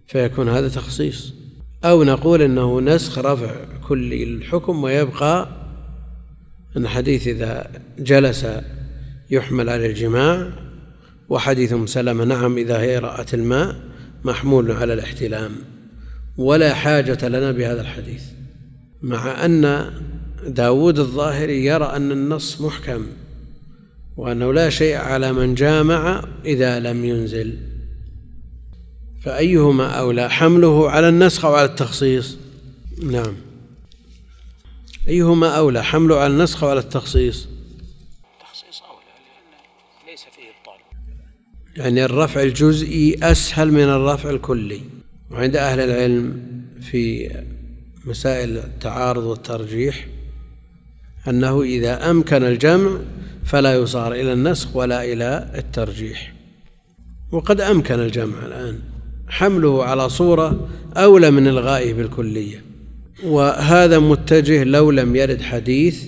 [0.07, 1.35] فيكون هذا تخصيص.
[1.85, 3.55] أو نقول أنه نسخ رفع
[3.89, 5.49] كل الحكم ويبقى
[6.77, 8.47] أن حديث إذا جلس
[9.31, 10.53] يحمل على الجماع
[11.29, 13.77] وحديث سلمة نعم إذا هي رأت الماء
[14.25, 15.53] محمول على الاحتلام
[16.37, 18.23] ولا حاجة لنا بهذا الحديث
[19.03, 19.91] مع أن
[20.47, 23.07] داود الظاهري يرى أن النص محكم
[24.17, 27.59] وأنه لا شيء على من جامع إذا لم ينزل
[29.27, 32.37] فأيهما أولى حمله على النسخ أو على التخصيص؟
[33.03, 33.37] نعم.
[35.09, 37.49] أيهما أولى حمله على النسخ أو على التخصيص؟
[38.35, 40.81] التخصيص أولى لأن ليس فيه إبطال.
[41.77, 44.81] يعني الرفع الجزئي أسهل من الرفع الكلي.
[45.31, 46.43] وعند أهل العلم
[46.81, 47.31] في
[48.05, 50.07] مسائل التعارض والترجيح
[51.29, 52.99] أنه إذا أمكن الجمع
[53.45, 56.35] فلا يصار إلى النسخ ولا إلى الترجيح.
[57.33, 58.96] وقد أمكن الجمع الآن.
[59.29, 62.65] حمله على صورة أولى من إلغائه بالكلية.
[63.25, 66.05] وهذا متجه لو لم يرد حديث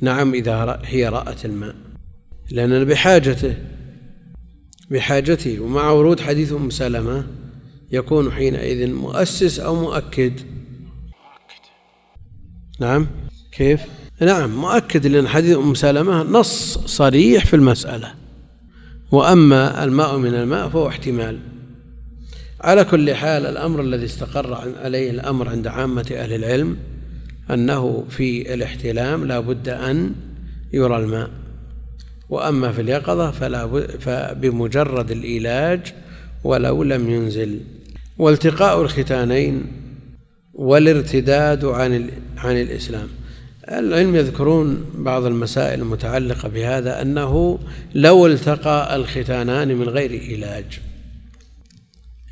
[0.00, 1.74] نعم إذا هي رأت الماء.
[2.50, 3.56] لأننا بحاجته
[4.90, 7.26] بحاجته ومع ورود حديث أم سلمة
[7.92, 10.32] يكون حينئذ مؤسس أو مؤكد.
[12.80, 13.06] نعم
[13.52, 13.80] كيف؟
[14.20, 18.14] نعم مؤكد لأن حديث أم سلمة نص صريح في المسألة.
[19.12, 21.51] وأما الماء من الماء فهو احتمال.
[22.62, 26.76] على كل حال الأمر الذي استقر عليه الأمر عند عامة أهل العلم
[27.50, 30.12] أنه في الاحتلام لا بد أن
[30.72, 31.30] يرى الماء.
[32.28, 35.94] وأما في اليقظة فلا فبمجرد الإيلاج
[36.44, 37.60] ولو لم ينزل.
[38.18, 39.62] والتقاء الختانين
[40.54, 43.08] والارتداد عن عن الإسلام.
[43.68, 47.58] العلم يذكرون بعض المسائل المتعلقة بهذا أنه
[47.94, 50.91] لو التقى الختانان من غير إيلاج.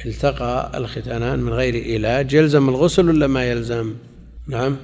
[0.06, 3.94] التقى الختانان من غير علاج يلزم الغسل ولا ما يلزم؟
[4.48, 4.76] نعم.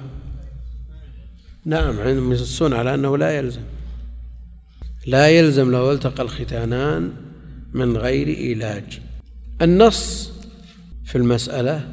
[1.65, 3.61] نعم عندهم ينصون على أنه لا يلزم.
[5.07, 7.11] لا يلزم لو التقى الختانان
[7.73, 8.99] من غير علاج.
[9.61, 10.31] النص
[11.05, 11.87] في المسألة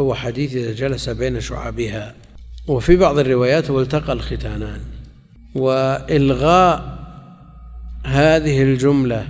[0.00, 2.14] هو حديث إذا جلس بين شعبها.
[2.66, 4.80] وفي بعض الروايات هو التقى الختانان.
[5.54, 6.98] وإلغاء
[8.04, 9.28] هذه الجملة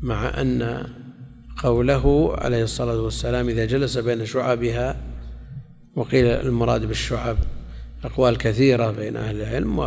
[0.00, 0.86] مع أن
[1.56, 4.96] قوله عليه الصلاة والسلام إذا جلس بين شعبها
[5.96, 7.36] وقيل المراد بالشعب
[8.04, 9.78] أقوال كثيرة بين أهل العلم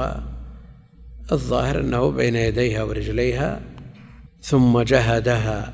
[1.32, 3.62] والظاهر أنه بين يديها ورجليها
[4.42, 5.74] ثم جهدها.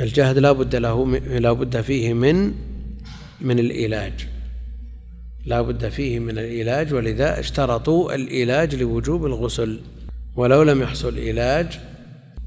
[0.00, 2.54] الجهد لا بد له لا بد فيه من
[3.40, 4.28] من العلاج
[5.46, 9.80] لا بد فيه من العلاج ولذا اشترطوا العلاج لوجوب الغسل.
[10.36, 11.80] ولو لم يحصل علاج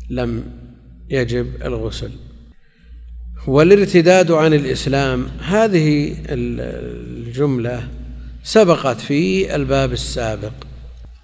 [0.10, 0.44] لم
[1.10, 2.12] يجب الغسل.
[3.47, 7.88] والارتداد عن الإسلام هذه الجملة
[8.43, 10.53] سبقت في الباب السابق.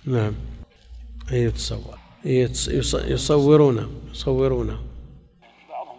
[0.06, 0.34] نعم.
[1.32, 1.98] يتصور.
[3.06, 4.80] يصورونه يصورونه
[5.70, 5.98] بعضهم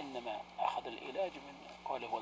[0.00, 2.12] انما اخذ العلاج من قوله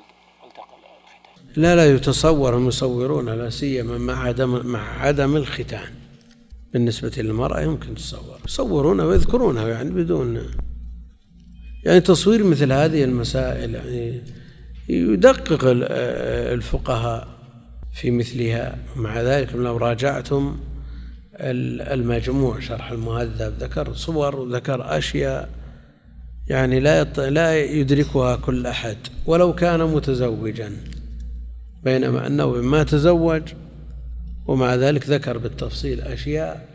[0.43, 5.93] والتقى الختان لا لا يتصور هم يصورون لا سيما مع عدم مع عدم الختان.
[6.73, 8.39] بالنسبة للمرأة يمكن تصور.
[8.45, 10.51] يصورونها ويذكرونها يعني بدون
[11.85, 14.21] يعني تصوير مثل هذه المسائل يعني
[14.89, 15.59] يدقق
[16.53, 17.27] الفقهاء
[17.93, 20.57] في مثلها مع ذلك لو راجعتم
[21.39, 25.49] المجموع شرح المهذب ذكر صور وذكر أشياء
[26.47, 28.97] يعني لا لا يدركها كل أحد.
[29.25, 30.71] ولو كان متزوجا
[31.83, 33.41] بينما أنه ما تزوج
[34.47, 36.67] ومع ذلك ذكر بالتفصيل أشياء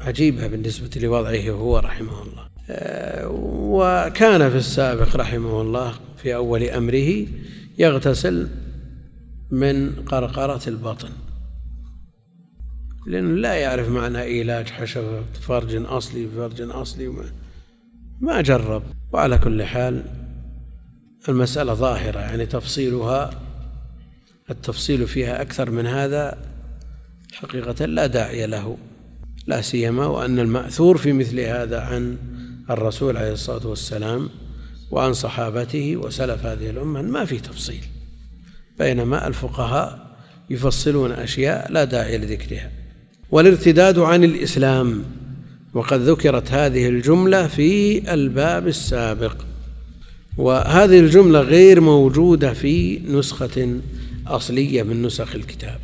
[0.00, 2.55] عجيبة بالنسبة لوضعه هو رحمه الله.
[3.70, 7.26] وكان في السابق رحمه الله في أول أمره
[7.78, 8.48] يغتسل
[9.50, 11.08] من قرقرة البطن.
[13.06, 17.24] لأنه لا يعرف معنى علاج حشفة فرج أصلي فرج أصلي وما
[18.20, 18.82] ما جرب.
[19.12, 20.02] وعلى كل حال
[21.28, 23.30] المسألة ظاهرة يعني تفصيلها
[24.50, 26.38] التفصيل فيها أكثر من هذا
[27.32, 28.76] حقيقة لا داعي له
[29.46, 32.18] لا سيما وأن المأثور في مثل هذا عن
[32.70, 34.28] الرسول عليه الصلاة والسلام
[34.90, 37.84] وعن صحابته وسلف هذه الأمة ما في تفصيل.
[38.78, 40.16] بينما الفقهاء
[40.50, 42.70] يفصلون أشياء لا داعي لذكرها.
[43.30, 45.04] والارتداد عن الإسلام
[45.74, 49.36] وقد ذكرت هذه الجملة في الباب السابق.
[50.36, 53.80] وهذه الجملة غير موجودة في نسخة
[54.26, 55.78] أصلية من نسخ الكتاب.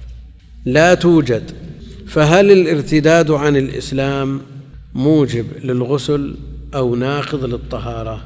[0.64, 1.52] لا توجد.
[2.06, 4.40] فهل الارتداد عن الإسلام
[4.94, 6.36] موجب للغسل؟
[6.74, 8.24] أو ناقض للطهارة.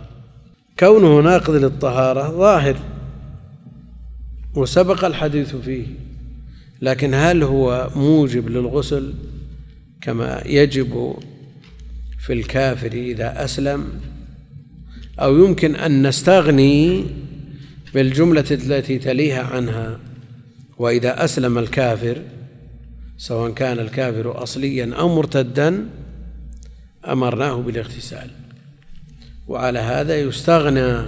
[0.79, 2.77] كونه ناقض للطهارة ظاهر
[4.55, 5.87] وسبق الحديث فيه
[6.83, 9.15] لكن هل هو موجب للغسل
[10.01, 11.15] كما يجب
[12.19, 13.85] في الكافر إذا أسلم؟
[15.21, 17.05] أو يمكن أن نستغني
[17.95, 19.99] بالجملة التي تليها عنها
[20.79, 22.23] وإذا أسلم الكافر
[23.19, 25.89] سواء كان الكافر أصليا أو مرتدا
[27.07, 28.31] أمرناه بالاغتسال.
[29.49, 31.03] وعلى هذا يستغنى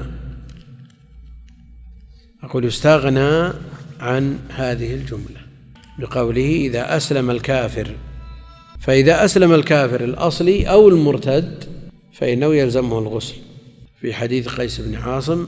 [2.43, 3.53] أقول يستغنى
[4.01, 5.41] عن هذه الجملة
[5.99, 7.91] بقوله إذا أسلم الكافر
[8.81, 11.65] فإذا أسلم الكافر الأصلي أو المرتد
[12.13, 13.35] فإنه يلزمه الغسل.
[14.01, 15.47] في حديث قيس بن عاصم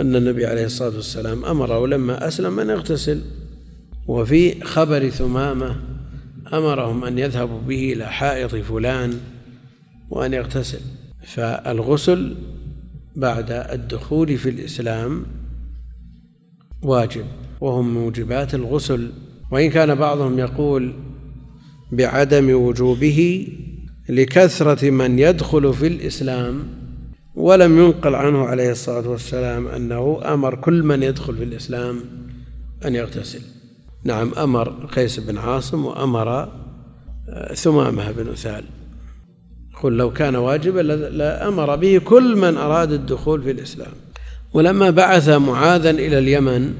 [0.00, 3.22] أن النبي عليه الصلاة والسلام أمره لما أسلم أن يغتسل.
[4.06, 5.76] وفي خبر ثمامة
[6.52, 9.20] أمرهم أن يذهبوا به إلى حائط فلان
[10.14, 10.80] وأن يغتسل.
[11.26, 12.36] فالغسل
[13.16, 15.26] بعد الدخول في الإسلام
[16.82, 17.24] واجب
[17.60, 19.10] وهم موجبات الغسل.
[19.52, 20.92] وإن كان بعضهم يقول
[21.92, 23.48] بعدم وجوبه
[24.08, 26.66] لكثرة من يدخل في الإسلام
[27.34, 32.00] ولم ينقل عنه عليه الصلاة والسلام أنه أمر كل من يدخل في الإسلام
[32.84, 33.40] أن يغتسل.
[34.04, 36.28] نعم أمر قيس بن عاصم وأمر
[37.28, 38.64] آه، ثمامة بن أثال.
[39.82, 43.92] قل لو كان واجبا لأمر به كل من أراد الدخول في الإسلام.
[44.54, 46.74] ولما بعث معاذا إلى اليمن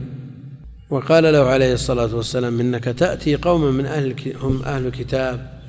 [0.91, 5.61] وقال له عليه الصلاة والسلام إنك تأتي قوما من أهل هم أهل كتاب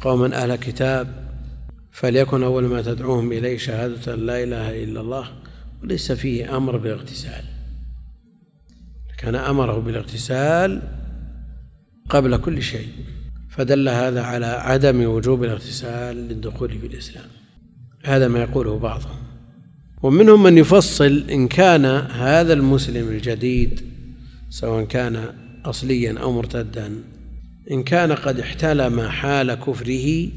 [0.00, 1.08] قوما أهل كتاب
[1.92, 5.28] فليكن أول ما تدعوهم إليه شهادة أن لا إله إلا الله
[5.82, 7.44] وليس فيه أمر بالاغتسال.
[9.18, 10.82] كان أمره بالاغتسال
[12.08, 12.88] قبل كل شيء.
[13.56, 17.24] فدل هذا على عدم وجوب الاغتسال للدخول في الإسلام.
[18.04, 19.16] هذا ما يقوله بعضهم.
[20.02, 23.80] ومنهم من يفصل إن كان هذا المسلم الجديد
[24.50, 25.24] سواء كان
[25.64, 26.92] أصليا أو مرتدا
[27.70, 30.28] إن كان قد احتلم حال كفره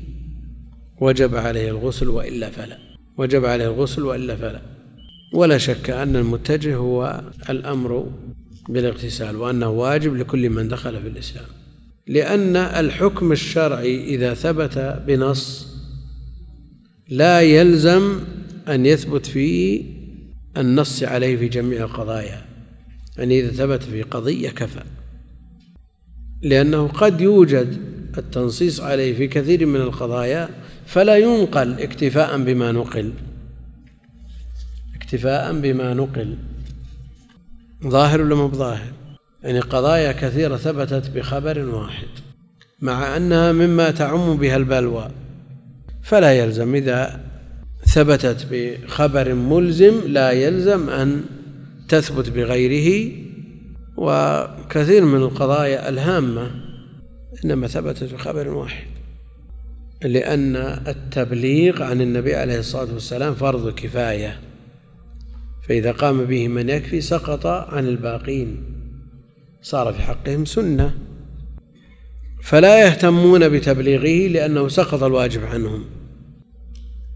[1.01, 2.77] وجب عليه الغسل وإلا فلا.
[3.17, 4.61] وجب عليه الغسل وإلا فلا.
[5.33, 8.11] ولا شك أن المتجه هو الأمر
[8.69, 11.45] بالاغتسال وأنه واجب لكل من دخل في الإسلام.
[12.07, 15.67] لأن الحكم الشرعي إذا ثبت بنص
[17.09, 18.19] لا يلزم
[18.67, 19.81] أن يثبت في
[20.57, 22.45] النص عليه في جميع القضايا.
[23.17, 24.83] يعني إذا ثبت في قضية كفى.
[26.41, 27.77] لأنه قد يوجد
[28.17, 30.49] التنصيص عليه في كثير من القضايا
[30.85, 33.13] فلا ينقل اكتفاء بما نقل.
[34.95, 36.37] اكتفاء بما نقل.
[37.83, 38.93] ظاهر ولا مو بظاهر؟
[39.45, 42.07] يعني قضايا كثيرة ثبتت بخبر واحد
[42.81, 45.07] مع أنها مما تعم بها البلوى
[46.03, 46.75] فلا يلزم.
[46.75, 47.19] إذا
[47.85, 51.23] ثبتت بخبر ملزم لا يلزم أن
[51.89, 53.11] تثبت بغيره
[53.97, 56.51] وكثير من القضايا الهامة
[57.45, 58.87] إنما ثبتت بخبر واحد
[60.03, 60.55] لأن
[60.87, 64.39] التبليغ عن النبي عليه الصلاة والسلام فرض كفاية
[65.67, 68.74] فإذا قام به من يكفي سقط عن الباقين.
[69.65, 70.93] صار في حقهم سنة.
[72.43, 75.83] فلا يهتمون بتبليغه لأنه سقط الواجب عنهم.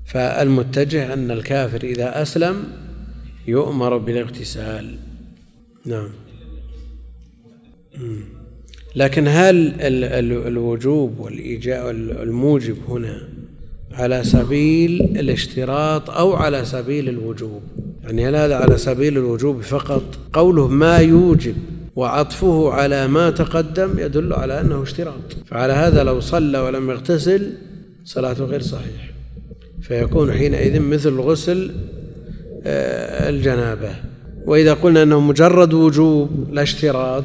[0.05, 2.63] فالمتجه أن الكافر إذا أسلم
[3.47, 4.97] يؤمر بالاغتسال.
[5.85, 6.09] نعم.
[8.95, 9.73] لكن هل
[10.47, 13.29] الوجوب والإيجاء الموجب هنا
[13.91, 17.61] على سبيل الاشتراط أو على سبيل الوجوب؟
[18.03, 21.55] يعني هل هذا على سبيل الوجوب فقط؟ قوله ما يوجب.
[21.99, 25.33] وعطفه على ما تقدم يدل على أنه اشتراط.
[25.45, 27.51] فعلى هذا لو صلى ولم يغتسل
[28.05, 29.11] صلاته غير صحيح.
[29.81, 31.71] فيكون حينئذ مثل غسل
[32.63, 33.95] آه، الجنابة.
[34.45, 37.23] وإذا قلنا أنه مجرد وجوب لا اشتراط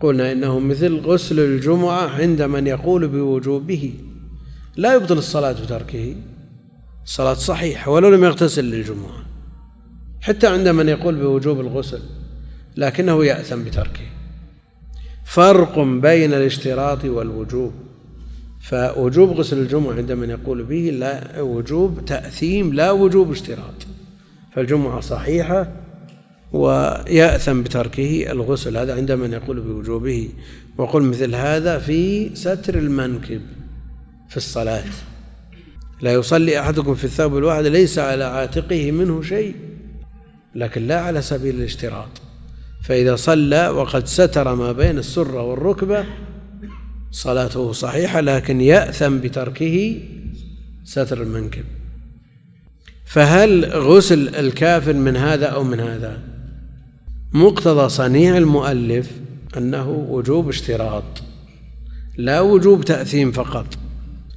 [0.00, 3.94] قلنا إنه مثل غسل الجمعة عند من يقول بوجوبه.
[4.76, 6.14] لا يبطل الصلاة بتركه.
[7.04, 9.24] الصلاة صحيحة ولو لم يغتسل للجمعة.
[10.20, 12.00] حتى عند من يقول بوجوب الغسل.
[12.76, 14.06] لكنه يأثم بتركه.
[15.24, 17.72] فرق بين الاشتراط والوجوب.
[18.60, 23.86] فوجوب غسل الجمعة عند من يقول به لا وجوب تأثيم لا وجوب اشتراط.
[24.54, 25.72] فالجمعة صحيحة
[26.52, 28.76] ويأثم بتركه الغسل.
[28.76, 30.28] هذا عند من يقول بوجوبه.
[30.78, 33.40] وقل مثل هذا في ستر المنكب
[34.28, 34.84] في الصلاة.
[36.00, 39.54] لا يصلي أحدكم في الثوب الواحد ليس على عاتقه منه شيء
[40.54, 42.29] لكن لا على سبيل الاشتراط.
[42.82, 46.04] فإذا صلى وقد ستر ما بين السرة والركبة
[47.10, 50.00] صلاته صحيحة لكن يأثم بتركه
[50.84, 51.64] ستر المنكب.
[53.06, 56.18] فهل غسل الكافر من هذا أو من هذا؟
[57.32, 59.10] مقتضى صنيع المؤلف
[59.56, 61.22] أنه وجوب اشتراط
[62.16, 63.66] لا وجوب تأثيم فقط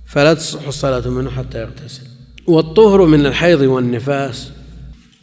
[0.06, 2.08] فلا تصح الصلاة منه حتى يغتسل.
[2.48, 4.52] والطهر من الحيض والنفاس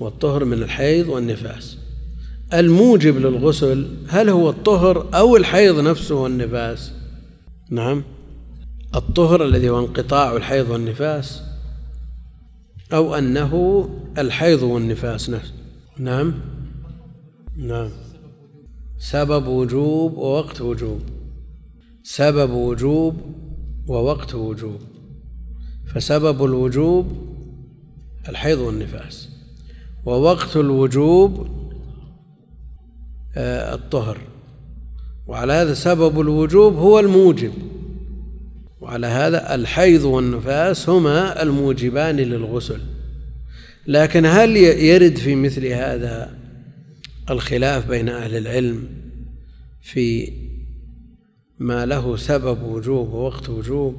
[0.01, 1.80] والطهر من الحيض والنفاس.
[2.55, 6.93] الموجب للغسل هل هو الطهر أو الحيض نفسه والنفاس؟
[7.71, 8.03] نعم.
[8.95, 11.43] الطهر الذي هو انقطاع الحيض والنفاس
[12.93, 13.85] أو أنه
[14.19, 15.53] الحيض والنفاس نفسه.
[15.99, 16.35] نعم.
[17.57, 17.91] نعم.
[18.99, 21.01] سبب وجوب ووقت وجوب.
[22.03, 23.17] سبب وجوب
[23.89, 24.81] ووقت وجوب.
[25.95, 27.07] فسبب الوجوب
[28.29, 29.29] الحيض والنفاس.
[30.07, 31.60] ووقت الوجوب
[33.37, 34.19] الطهر.
[35.27, 37.53] وعلى هذا سبب الوجوب هو الموجب.
[38.81, 42.81] وعلى هذا الحيض والنفاس هما الموجبان للغسل.
[43.87, 46.31] لكن هل يرد في مثل هذا
[47.31, 48.89] الخلاف بين أهل العلم
[49.83, 50.33] في
[51.59, 53.95] ما له سبب وجوب ووقت وجوب؟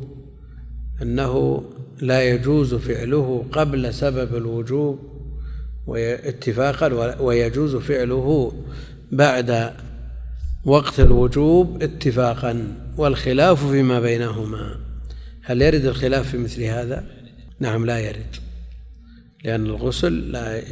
[1.02, 1.64] أنه
[2.02, 5.00] لا يجوز فعله قبل سبب الوجوب
[5.88, 8.54] اتفاقا ويجوز فعله
[9.12, 9.74] بعد
[10.66, 14.76] وقت الوجوب اتفاقا والخلاف فيما بينهما
[15.44, 17.06] هل يرد الخلاف في مثل هذا؟
[17.60, 18.36] نعم لا يرد
[19.44, 20.64] لأن الغسل لا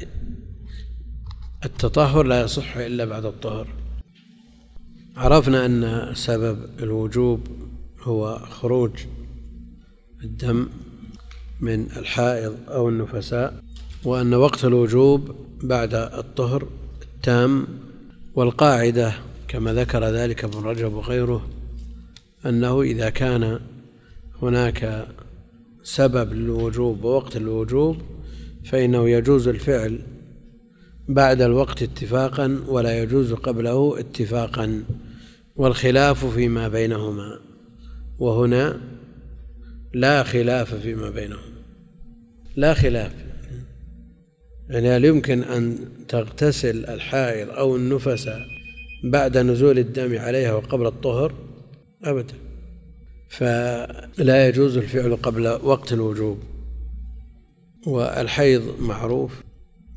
[1.65, 3.67] التطهر لا يصح إلا بعد الطهر
[5.17, 7.47] عرفنا أن سبب الوجوب
[8.01, 8.91] هو خروج
[10.23, 10.69] الدم
[11.59, 13.63] من الحائض أو النفساء
[14.03, 16.67] وأن وقت الوجوب بعد الطهر
[17.01, 17.67] التام
[18.39, 19.13] والقاعدة
[19.47, 21.49] كما ذكر ذلك ابن رجب وغيره
[22.45, 23.59] أنه إذا كان
[24.41, 25.07] هناك
[25.83, 27.97] سبب للوجوب ووقت الوجوب
[28.65, 29.99] فإنه يجوز الفعل
[31.07, 34.83] بعد الوقت اتفاقا ولا يجوز قبله اتفاقا
[35.55, 37.39] والخلاف فيما بينهما
[38.19, 38.81] وهنا
[39.93, 41.59] لا خلاف فيما بينهما
[42.55, 43.11] لا خلاف
[44.70, 48.30] يعني هل يمكن أن تغتسل الحائض أو النفس
[49.03, 51.34] بعد نزول الدم عليها وقبل الطهر؟
[52.03, 52.34] أبدا.
[53.30, 56.39] فلا يجوز الفعل قبل وقت الوجوب.
[57.88, 59.41] والحيض معروف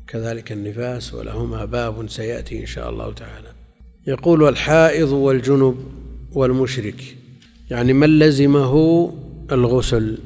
[0.07, 3.47] كذلك النفاس ولهما باب سيأتي إن شاء الله تعالى.
[4.07, 5.77] يقول الحائض والجنب
[6.33, 7.15] والمشرك.
[7.71, 9.13] يعني من لزمه
[9.51, 10.17] الغسل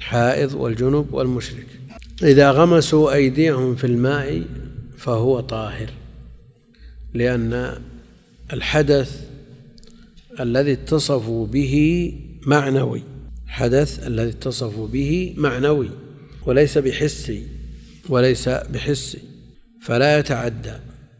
[0.00, 1.79] حائض والجنب والمشرك.
[2.22, 4.42] إذا غمسوا أيديهم في الماء
[4.98, 5.90] فهو طاهر
[7.14, 7.74] لأن
[8.52, 9.24] الحدث
[10.40, 12.14] الذي اتصفوا به
[12.46, 13.02] معنوي
[13.46, 15.90] حدث الذي اتصفوا به معنوي
[16.46, 17.46] وليس بحسي
[18.08, 19.18] وليس بحسي
[19.82, 20.74] فلا يتعدى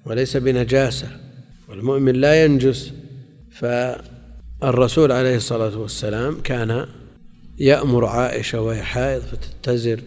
[0.07, 1.09] وليس بنجاسة
[1.68, 2.92] والمؤمن لا ينجس.
[3.51, 6.86] فالرسول عليه الصلاة والسلام كان
[7.59, 10.01] يأمر عائشة وهي حائض فتتزر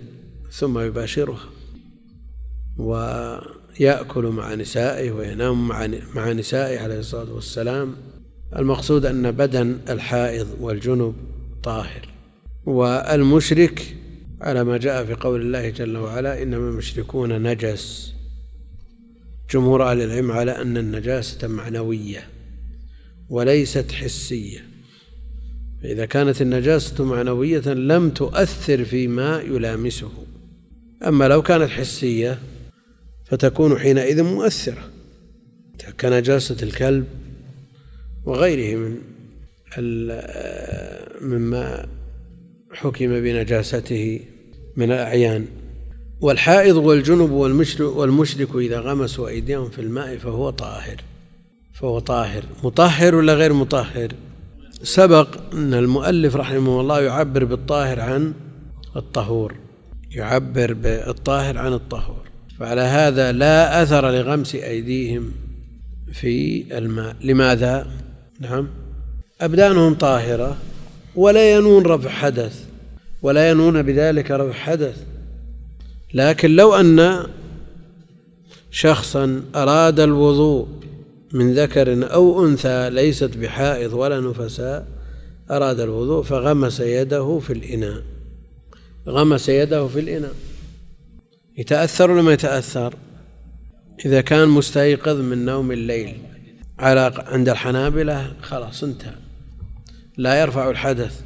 [0.54, 1.50] ثم يباشرها
[2.78, 5.68] ويأكل مع نسائه وينام
[6.16, 7.96] مع نسائه عليه الصلاة والسلام.
[8.56, 11.16] المقصود أن بدن الحائض والجنب
[11.64, 12.10] طاهر.
[12.66, 13.96] والمشرك
[14.42, 18.14] على ما جاء في قول الله جل وعلا إنما المشركون نجس.
[19.52, 22.28] جمهور أهل العلم على أن النجاسة معنوية
[23.30, 24.66] وليست حسية.
[25.84, 30.12] فإذا كانت النجاسة معنوية لم تؤثر فيما يلامسه.
[31.08, 32.40] أما لو كانت حسية
[33.26, 34.90] فتكون حينئذ مؤثرة
[36.00, 37.06] كنجاسة الكلب
[38.26, 38.98] وغيره من
[41.22, 41.86] مما
[42.74, 44.20] حكم بنجاسته
[44.76, 45.46] من الأعيان.
[46.22, 47.32] والحائض والجنب
[47.82, 51.02] والمشرك إذا غمسوا أيديهم في الماء فهو طاهر
[51.74, 54.14] فهو طاهر مطهر ولا غير مطهر؟
[54.84, 58.34] سبق أن المؤلف رحمه الله يعبر بالطاهر عن
[58.96, 59.63] الطهور.
[60.16, 62.24] يعبر بالطاهر عن الطهور.
[62.60, 65.32] فعلى هذا لا أثر لغمس أيديهم
[66.14, 67.16] في الماء.
[67.22, 67.88] لماذا؟
[68.40, 68.68] نعم.
[69.42, 70.58] أبدانهم طاهرة
[71.16, 72.66] ولا ينون رفع حدث
[73.22, 75.04] ولا ينون بذلك رفع حدث.
[76.14, 77.24] لكن لو أن
[78.72, 80.68] شخصا أراد الوضوء
[81.34, 84.88] من ذكر أو أنثى ليست بحائض ولا نفساء
[85.52, 88.13] أراد الوضوء فغمس يده في الإناء.
[89.08, 90.34] غمس يده في الإناء.
[91.58, 92.96] يتأثر ولا ما يتأثر؟
[94.06, 96.18] إذا كان مستيقظ من نوم الليل
[96.80, 99.16] على عند الحنابلة خلاص انتهى.
[100.18, 101.22] لا يرفع الحدث.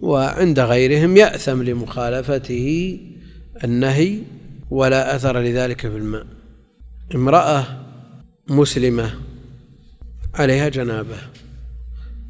[0.00, 2.98] وعند غيرهم يأثم لمخالفته
[3.64, 4.18] النهي
[4.70, 6.26] ولا أثر لذلك في الماء.
[7.14, 7.64] امرأة
[8.48, 9.14] مسلمة
[10.34, 11.16] عليها جنابة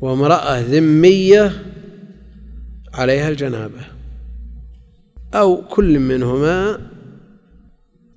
[0.00, 1.62] وامرأة ذمية
[2.94, 3.93] عليها الجنابة.
[5.34, 6.80] أو كل منهما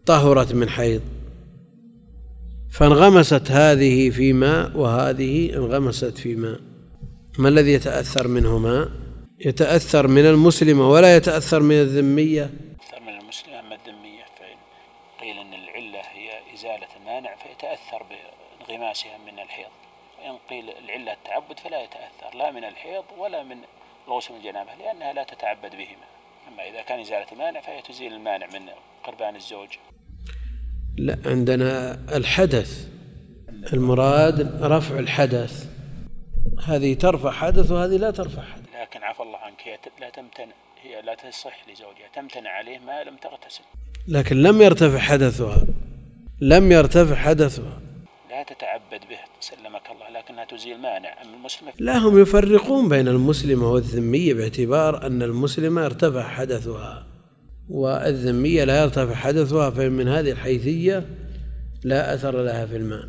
[0.05, 1.01] طهرت من حيض.
[2.72, 6.59] فانغمست هذه في ماء وهذه انغمست في ماء.
[7.39, 8.89] ما الذي يتأثر منهما؟
[9.45, 14.57] يتأثر من المسلمة ولا يتأثر من الذمية؟ يتأثر من المسلمة أما الذمية فإن
[15.22, 19.74] قيل أن العلة هي إزالة المانع فيتأثر بانغماسها من الحيض.
[20.20, 23.57] وإن قيل العلة التعبد فلا يتأثر لا من الحيض ولا من
[24.07, 26.16] الغسل الجنابة لأنها لا تتعبد بهما.
[26.47, 28.69] أما إذا كان إزالة المانع فهي تزيل المانع من
[29.03, 29.69] قربان الزوج.
[30.97, 32.87] لا عندنا الحدث.
[33.73, 35.69] المراد رفع الحدث.
[36.65, 38.65] هذه ترفع حدث وهذه لا ترفع حدث.
[38.81, 43.17] لكن عفى الله عنك هي لا تمتنع هي لا تصح لزوجها تمتنع عليه ما لم
[43.17, 43.63] تغتسل.
[44.07, 45.65] لكن لم يرتفع حدثها
[46.41, 47.81] لم يرتفع حدثها.
[48.38, 51.21] لا تتعبد به سلمك الله لكنها تزيل مانع.
[51.21, 57.07] أما المسلمة لا هم يفرقون بين المسلمة والذمية باعتبار أن المسلمة ارتفع حدثها.
[57.69, 61.05] والذمية لا يرتفع حدثها فمن هذه الحيثية
[61.83, 63.07] لا أثر لها في الماء.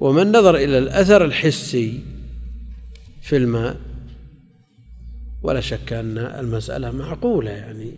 [0.00, 2.02] ومن نظر إلى الأثر الحسي
[3.22, 3.76] في الماء
[5.42, 7.92] ولا شك أن المسألة معقولة يعني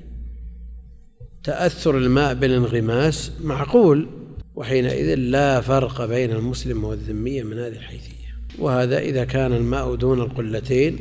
[1.45, 4.20] تأثر الماء بالانغماس معقول.
[4.61, 8.35] وحينئذ لا فرق بين المسلم والذمية من هذه الحيثية.
[8.59, 10.99] وهذا إذا كان الماء دون القلتين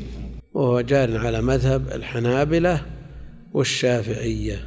[0.53, 2.81] وهو جار على مذهب الحنابلة
[3.53, 4.59] والشافعية.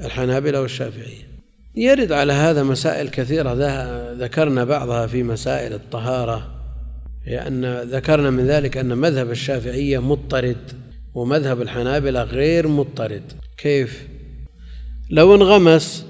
[0.00, 1.28] الحنابلة والشافعية.
[1.76, 3.54] يرد على هذا مسائل كثيرة.
[4.12, 6.62] ذكرنا بعضها في مسائل الطهارة.
[7.26, 10.72] لأن ذكرنا من ذلك أن مذهب الشافعية مضطرد
[11.14, 13.32] ومذهب الحنابلة غير مضطرد.
[13.56, 14.06] كيف؟
[15.10, 16.06] لو انغمس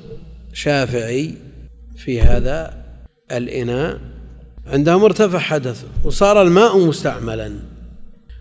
[0.53, 1.35] شافعي
[1.97, 2.85] في هذا
[3.33, 4.01] الإناء
[4.67, 7.59] عندهم ارتفع حدثه وصار الماء مستعملا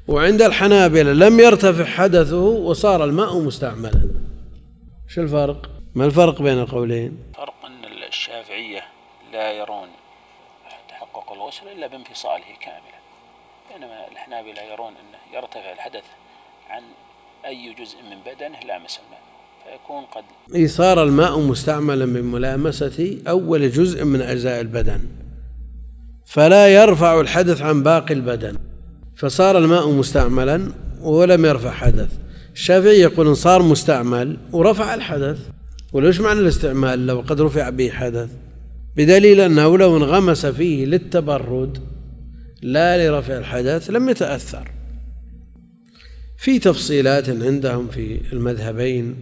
[0.07, 4.09] وعند الحنابلة لم يرتفع حدثه وصار الماء مستعملا
[5.07, 8.83] شو الفرق؟ ما الفرق بين القولين؟ فرق أن الشافعية
[9.33, 9.87] لا يرون
[11.51, 13.01] الغسل إلا بانفصاله كاملا
[13.73, 16.03] بينما الحنابلة يرون أنه يرتفع الحدث
[16.69, 16.83] عن
[17.45, 19.21] أي جزء من بدنه لامس الماء
[19.71, 20.23] فيكون قد
[20.55, 24.99] إي صار الماء مستعملا بملامسة أول جزء من أجزاء البدن
[26.25, 28.57] فلا يرفع الحدث عن باقي البدن
[29.15, 32.09] فصار الماء مستعملا ولم يرفع حدث.
[32.53, 35.39] الشافعي يقول إن صار مستعمل ورفع الحدث
[35.93, 38.29] وليش معنى الاستعمال لو قد رفع به حدث؟
[38.95, 41.77] بدليل أنه لو انغمس فيه للتبرد
[42.61, 44.71] لا لرفع الحدث لم يتأثر.
[46.37, 49.15] في تفصيلات عندهم في المذهبين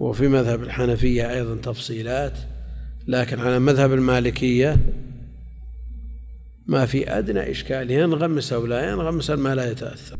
[0.00, 2.32] وفي مذهب الحنفية أيضا تفصيلات
[3.06, 4.76] لكن على مذهب المالكية
[6.66, 7.90] ما في أدنى إشكال.
[7.90, 10.16] ينغمس أو لا ينغمس ما لا يتأثر.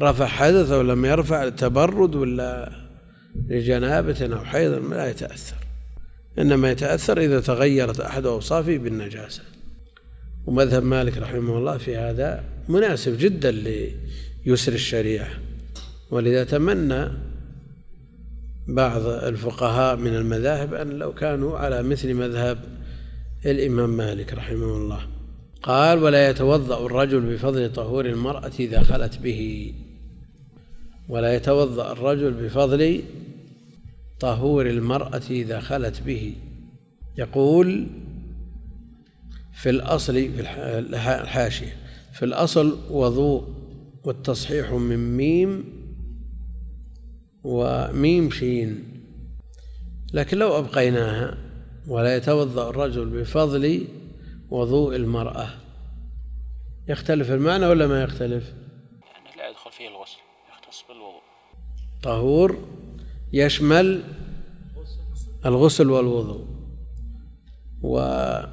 [0.00, 2.72] رفع حدث أو لم يرفع تبرد ولا
[3.48, 5.56] لجنابة أو حيض لا يتأثر.
[6.38, 9.42] إنما يتأثر إذا تغيرت أحد أوصافه بالنجاسة.
[10.46, 13.50] ومذهب مالك رحمه الله في هذا مناسب جدا
[14.46, 15.28] ليسر الشريعة.
[16.10, 17.08] ولذا تمنى
[18.68, 22.58] بعض الفقهاء من المذاهب أن لو كانوا على مثل مذهب
[23.46, 25.00] الإمام مالك رحمه الله.
[25.62, 29.72] قال ولا يتوضأ الرجل بفضل طهور المرأة إذا خلت به.
[31.08, 33.02] ولا يتوضأ الرجل بفضل
[34.20, 36.34] طهور المرأة إذا خلت به.
[37.18, 37.86] يقول
[39.54, 40.40] في الأصل في
[40.78, 41.76] الحاشية
[42.12, 43.44] في الأصل وضوء
[44.04, 45.64] والتصحيح من ميم
[47.46, 48.84] وميم شين.
[50.12, 51.38] لكن لو أبقيناها
[51.88, 53.86] ولا يتوضأ الرجل بفضل
[54.50, 55.48] وضوء المرأة
[56.88, 60.18] يختلف المعنى ولا ما يختلف؟ يعني لا يدخل فيه الغسل
[60.52, 61.22] يختص بالوضوء.
[62.02, 62.58] طهور
[63.32, 64.02] يشمل
[65.46, 66.46] الغسل والوضوء.
[67.82, 68.46] وما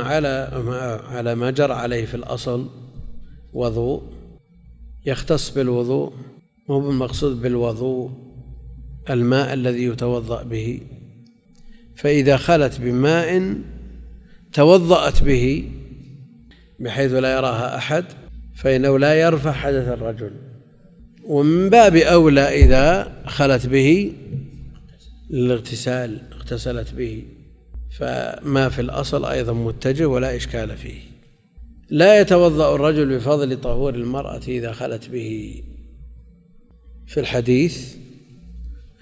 [0.00, 2.68] على ما على ما جرى عليه في الأصل
[3.52, 4.02] وضوء
[5.06, 6.12] يختص بالوضوء.
[6.68, 8.10] مو بالمقصود بالوضوء
[9.10, 10.80] الماء الذي يتوضأ به.
[11.96, 13.54] فإذا خلت بماء
[14.52, 15.68] توضأت به
[16.80, 18.04] بحيث لا يراها أحد
[18.54, 20.30] فإنه لا يرفع حدث الرجل.
[21.24, 24.12] ومن باب أولى إذا خلت به
[25.30, 27.22] للاغتسال اغتسلت به.
[27.98, 31.00] فما في الأصل أيضا متجه ولا إشكال فيه.
[31.90, 35.62] لا يتوضأ الرجل بفضل طهور المرأة إذا خلت به.
[37.12, 37.96] في الحديث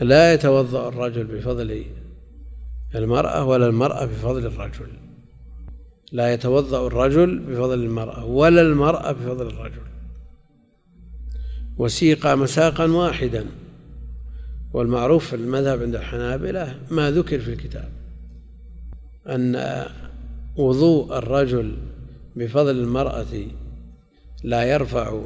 [0.00, 1.84] لا يتوضأ الرجل بفضل
[2.94, 4.86] المرأة ولا المرأة بفضل الرجل.
[6.12, 9.82] لا يتوضأ الرجل بفضل المرأة ولا المرأة بفضل الرجل.
[11.78, 13.46] وسيق مساقا واحدا.
[14.72, 17.88] والمعروف في المذهب عند الحنابلة ما ذكر في الكتاب
[19.26, 19.84] أن
[20.56, 21.76] وضوء الرجل
[22.36, 23.46] بفضل المرأة
[24.44, 25.22] لا يرفع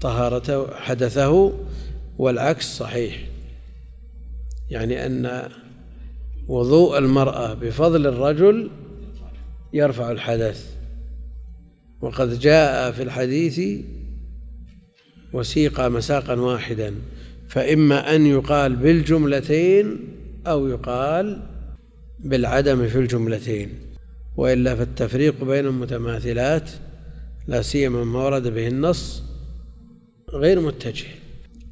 [0.00, 1.52] طهارته حدثه
[2.18, 3.28] والعكس صحيح.
[4.70, 5.48] يعني أن
[6.48, 8.70] وضوء المرأة بفضل الرجل
[9.72, 10.74] يرفع الحدث.
[12.00, 13.84] وقد جاء في الحديث
[15.32, 16.94] وسيق مساقا واحدا
[17.48, 19.98] فإما أن يقال بالجملتين
[20.46, 21.42] أو يقال
[22.18, 23.68] بالعدم في الجملتين.
[24.36, 26.70] وإلا فالتفريق بين المتماثلات
[27.46, 29.27] لا سيما ما ورد به النص
[30.32, 31.08] غير متجه.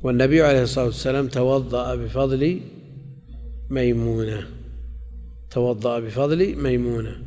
[0.02, 2.60] والنبي عليه الصلاة والسلام توضأ بفضل
[3.70, 4.48] ميمونة.
[5.50, 7.22] توضأ بفضل ميمونة.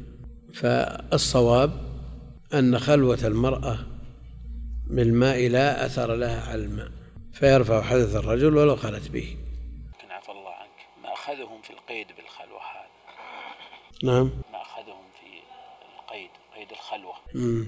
[0.53, 1.71] فالصواب
[2.53, 3.79] أن خلوة المرأة
[4.87, 6.91] بالماء لا أثر لها على الماء.
[7.33, 9.37] فيرفع حدث الرجل ولو خلت به.
[9.99, 12.89] لكن عفى الله عنك ما أخذهم في القيد بالخلوة هذا.
[14.03, 14.25] نعم.
[14.25, 15.25] ما أخذهم في
[15.99, 17.13] القيد قيد الخلوة.
[17.35, 17.67] مم.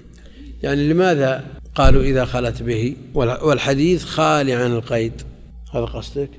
[0.62, 1.44] يعني لماذا
[1.74, 5.12] قالوا إذا خلت به؟ والحديث خالي عن القيد.
[5.74, 6.30] هذا قصدك؟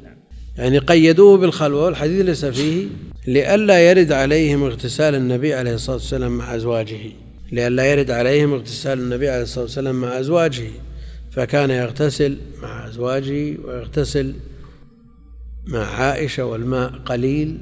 [0.58, 2.88] يعني قيدوه بالخلوة والحديث ليس فيه
[3.28, 7.00] لئلا يرد عليهم اغتسال النبي عليه الصلاة والسلام مع أزواجه.
[7.52, 10.68] لئلا يرد عليهم اغتسال النبي عليه الصلاة والسلام مع أزواجه.
[11.32, 14.34] فكان يغتسل مع أزواجه ويغتسل
[15.68, 17.58] مع عائشة والماء قليل.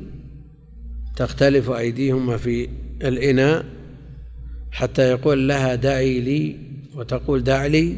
[1.16, 2.70] تختلف أيديهما في
[3.02, 3.66] الإناء.
[4.72, 6.58] حتى يقول لها دعي لي
[6.96, 7.98] وتقول دع لي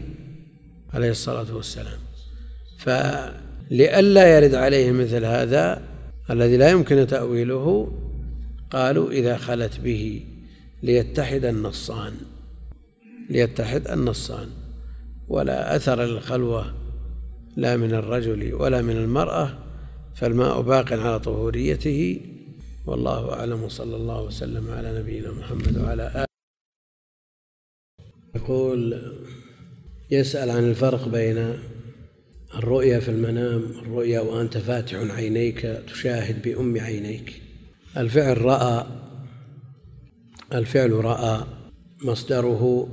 [0.93, 1.99] عليه الصلاة والسلام.
[2.77, 5.81] فلئلا يرد عليه مثل هذا
[6.29, 7.93] الذي لا يمكن تأويله
[8.71, 10.23] قالوا إذا خلت به
[10.83, 12.13] ليتحد النصان
[13.29, 14.47] ليتحد النصان.
[15.27, 16.73] ولا أثر للخلوة
[17.55, 19.49] لا من الرجل ولا من المرأة
[20.15, 22.21] فالماء باق على طهوريته
[22.85, 26.32] والله أعلم وصلى الله وسلم على نبينا محمد وعلى آله
[28.35, 29.01] يقول
[30.11, 31.53] يسأل عن الفرق بين
[32.55, 37.41] الرؤيا في المنام الرؤيا وأنت فاتح عينيك تشاهد بأم عينيك.
[37.97, 38.85] الفعل رأى
[40.53, 41.43] الفعل رأى
[42.03, 42.89] مصدره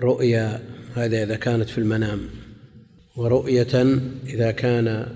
[0.00, 0.62] رؤيا
[0.94, 2.20] هذا إذا كانت في المنام.
[3.16, 5.06] ورؤية إذا كان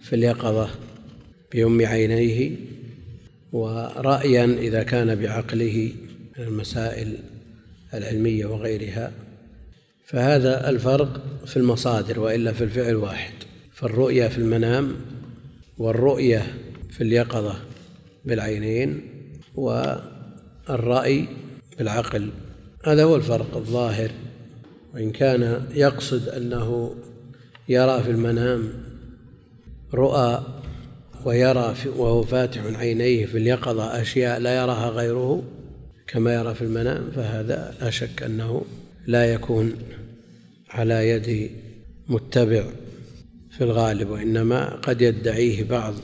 [0.00, 0.70] في اليقظة
[1.52, 2.56] بأم عينيه
[3.52, 5.92] ورأيا إذا كان بعقله
[6.38, 7.31] المسائل.
[7.94, 9.12] العلمية وغيرها
[10.04, 13.32] فهذا الفرق في المصادر وإلا في الفعل واحد.
[13.72, 14.94] فالرؤيا في المنام
[15.78, 16.54] والرؤية
[16.90, 17.54] في اليقظة
[18.24, 19.00] بالعينين
[19.54, 21.28] والرأي
[21.78, 22.30] بالعقل
[22.84, 24.10] هذا هو الفرق الظاهر.
[24.94, 26.94] وإن كان يقصد أنه
[27.68, 28.72] يرى في المنام
[29.94, 30.42] رؤى
[31.24, 35.42] ويرى وهو فاتح عينيه في اليقظة أشياء لا يراها غيره
[36.06, 38.64] كما يرى في المنام فهذا لا شك أنه
[39.06, 39.72] لا يكون
[40.70, 41.50] على يد
[42.08, 42.64] متبع
[43.50, 45.94] في الغالب وإنما قد يدعيه بعض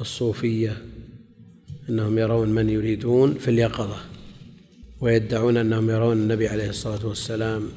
[0.00, 0.76] الصوفية
[1.88, 3.96] أنهم يرون من يريدون في اليقظة
[5.00, 7.68] ويدعون أنهم يرون النبي عليه الصلاة والسلام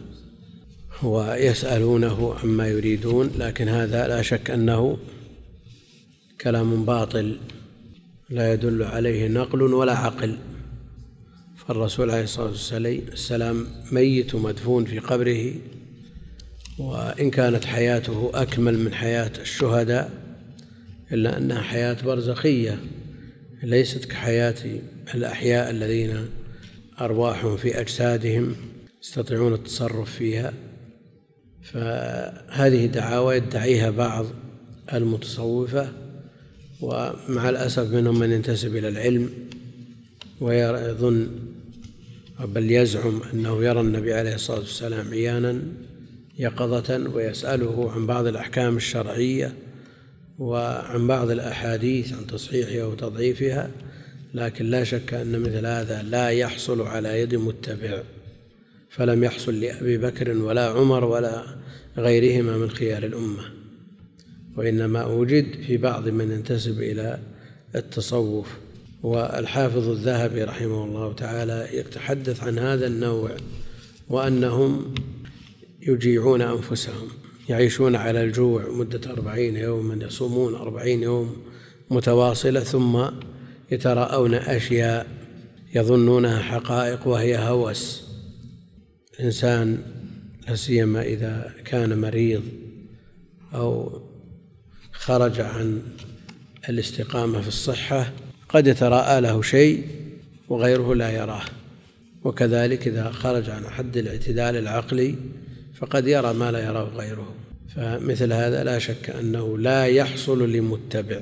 [1.04, 4.98] ويسألونه عما يريدون لكن هذا لا شك أنه
[6.42, 7.38] كلام باطل
[8.30, 10.38] لا يدل عليه نقل ولا عقل.
[11.68, 12.54] فالرسول عليه الصلاة
[13.12, 15.54] والسلام ميت ومدفون في قبره
[16.80, 20.12] وإن كانت حياته أكمل من حياة الشهداء
[21.12, 22.80] إلا أنها حياة برزخية
[23.64, 24.56] ليست كحياة
[25.16, 26.30] الأحياء الذين
[27.02, 28.56] أرواحهم في أجسادهم
[29.04, 30.54] يستطيعون التصرف فيها.
[31.64, 34.26] فهذه دعاوى يدعيها بعض
[34.94, 35.92] المتصوفة
[36.82, 39.30] ومع الأسف منهم من ينتسب إلى العلم
[40.42, 41.28] ويظن
[42.46, 45.62] بل يزعم أنه يرى النبي عليه الصلاة والسلام عيانا
[46.40, 49.54] يقظة ويسأله عن بعض الأحكام الشرعية
[50.40, 53.72] وعن بعض الأحاديث عن تصحيحها وتضعيفها
[54.34, 58.04] لكن لا شك أن مثل هذا لا يحصل على يد متبع
[58.90, 61.44] فلم يحصل لأبي بكر ولا عمر ولا
[61.98, 63.44] غيرهما من خيار الأمة.
[64.58, 67.20] وإنما وجد في بعض من ينتسب إلى
[67.76, 68.58] التصوف.
[69.04, 73.32] والحافظ الذهبي رحمه الله تعالى يتحدث عن هذا النوع
[74.10, 74.96] وأنهم
[75.82, 77.08] يجيعون أنفسهم
[77.50, 81.36] يعيشون على الجوع مدة أربعين يوما يصومون أربعين يوم
[81.90, 83.06] متواصلة ثم
[83.72, 85.08] يتراءون أشياء
[85.76, 88.04] يظنونها حقائق وهي هوس.
[89.20, 89.78] الإنسان
[90.48, 92.44] لا سيما إذا كان مريض
[93.54, 94.02] أو
[94.92, 95.82] خرج عن
[96.70, 98.12] الاستقامة في الصحة
[98.50, 99.84] قد يتراءى له شيء
[100.50, 101.46] وغيره لا يراه.
[102.24, 105.16] وكذلك إذا خرج عن حد الاعتدال العقلي
[105.74, 107.36] فقد يرى ما لا يراه غيره.
[107.76, 111.20] فمثل هذا لا شك أنه لا يحصل لمتبع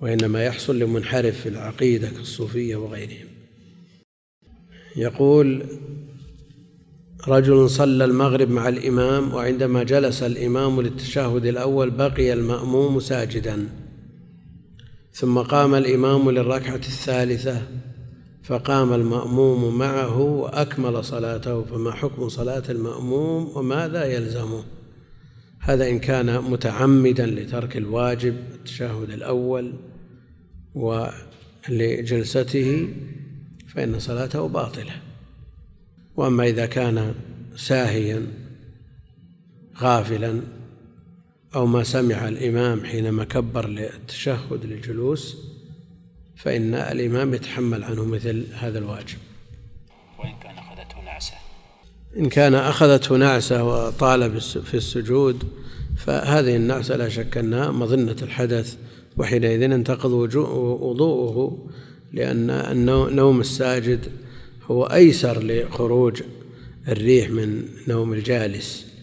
[0.00, 3.26] وإنما يحصل لمنحرف في العقيدة كالصوفية وغيرهم.
[4.96, 5.62] يقول
[7.28, 13.68] رجل صلى المغرب مع الإمام وعندما جلس الإمام للتشهد الأول بقي المأموم ساجدا.
[15.14, 17.62] ثم قام الإمام للركعة الثالثة
[18.42, 24.64] فقام المأموم معه وأكمل صلاته فما حكم صلاة المأموم وماذا يلزمه
[25.60, 29.72] هذا إن كان متعمدا لترك الواجب التشهد الأول
[31.68, 32.88] ولجلسته
[33.68, 34.92] فإن صلاته باطلة.
[36.16, 37.14] وأما إذا كان
[37.56, 38.26] ساهيا
[39.78, 40.40] غافلا
[41.54, 45.36] أو ما سمع الإمام حينما كبر للتشهد للجلوس
[46.36, 49.18] فإن الإمام يتحمل عنه مثل هذا الواجب.
[50.18, 51.34] وإن كان أخذته نعسة.
[52.16, 55.44] إن كان أخذته نعسة وطال في السجود
[55.96, 58.76] فهذه النعسة لا شك أنها مظنة الحدث
[59.16, 61.66] وحينئذ ينتقض وضوءه
[62.12, 64.00] لأن نوم الساجد
[64.70, 66.22] هو أيسر لخروج
[66.88, 68.93] الريح من نوم الجالس.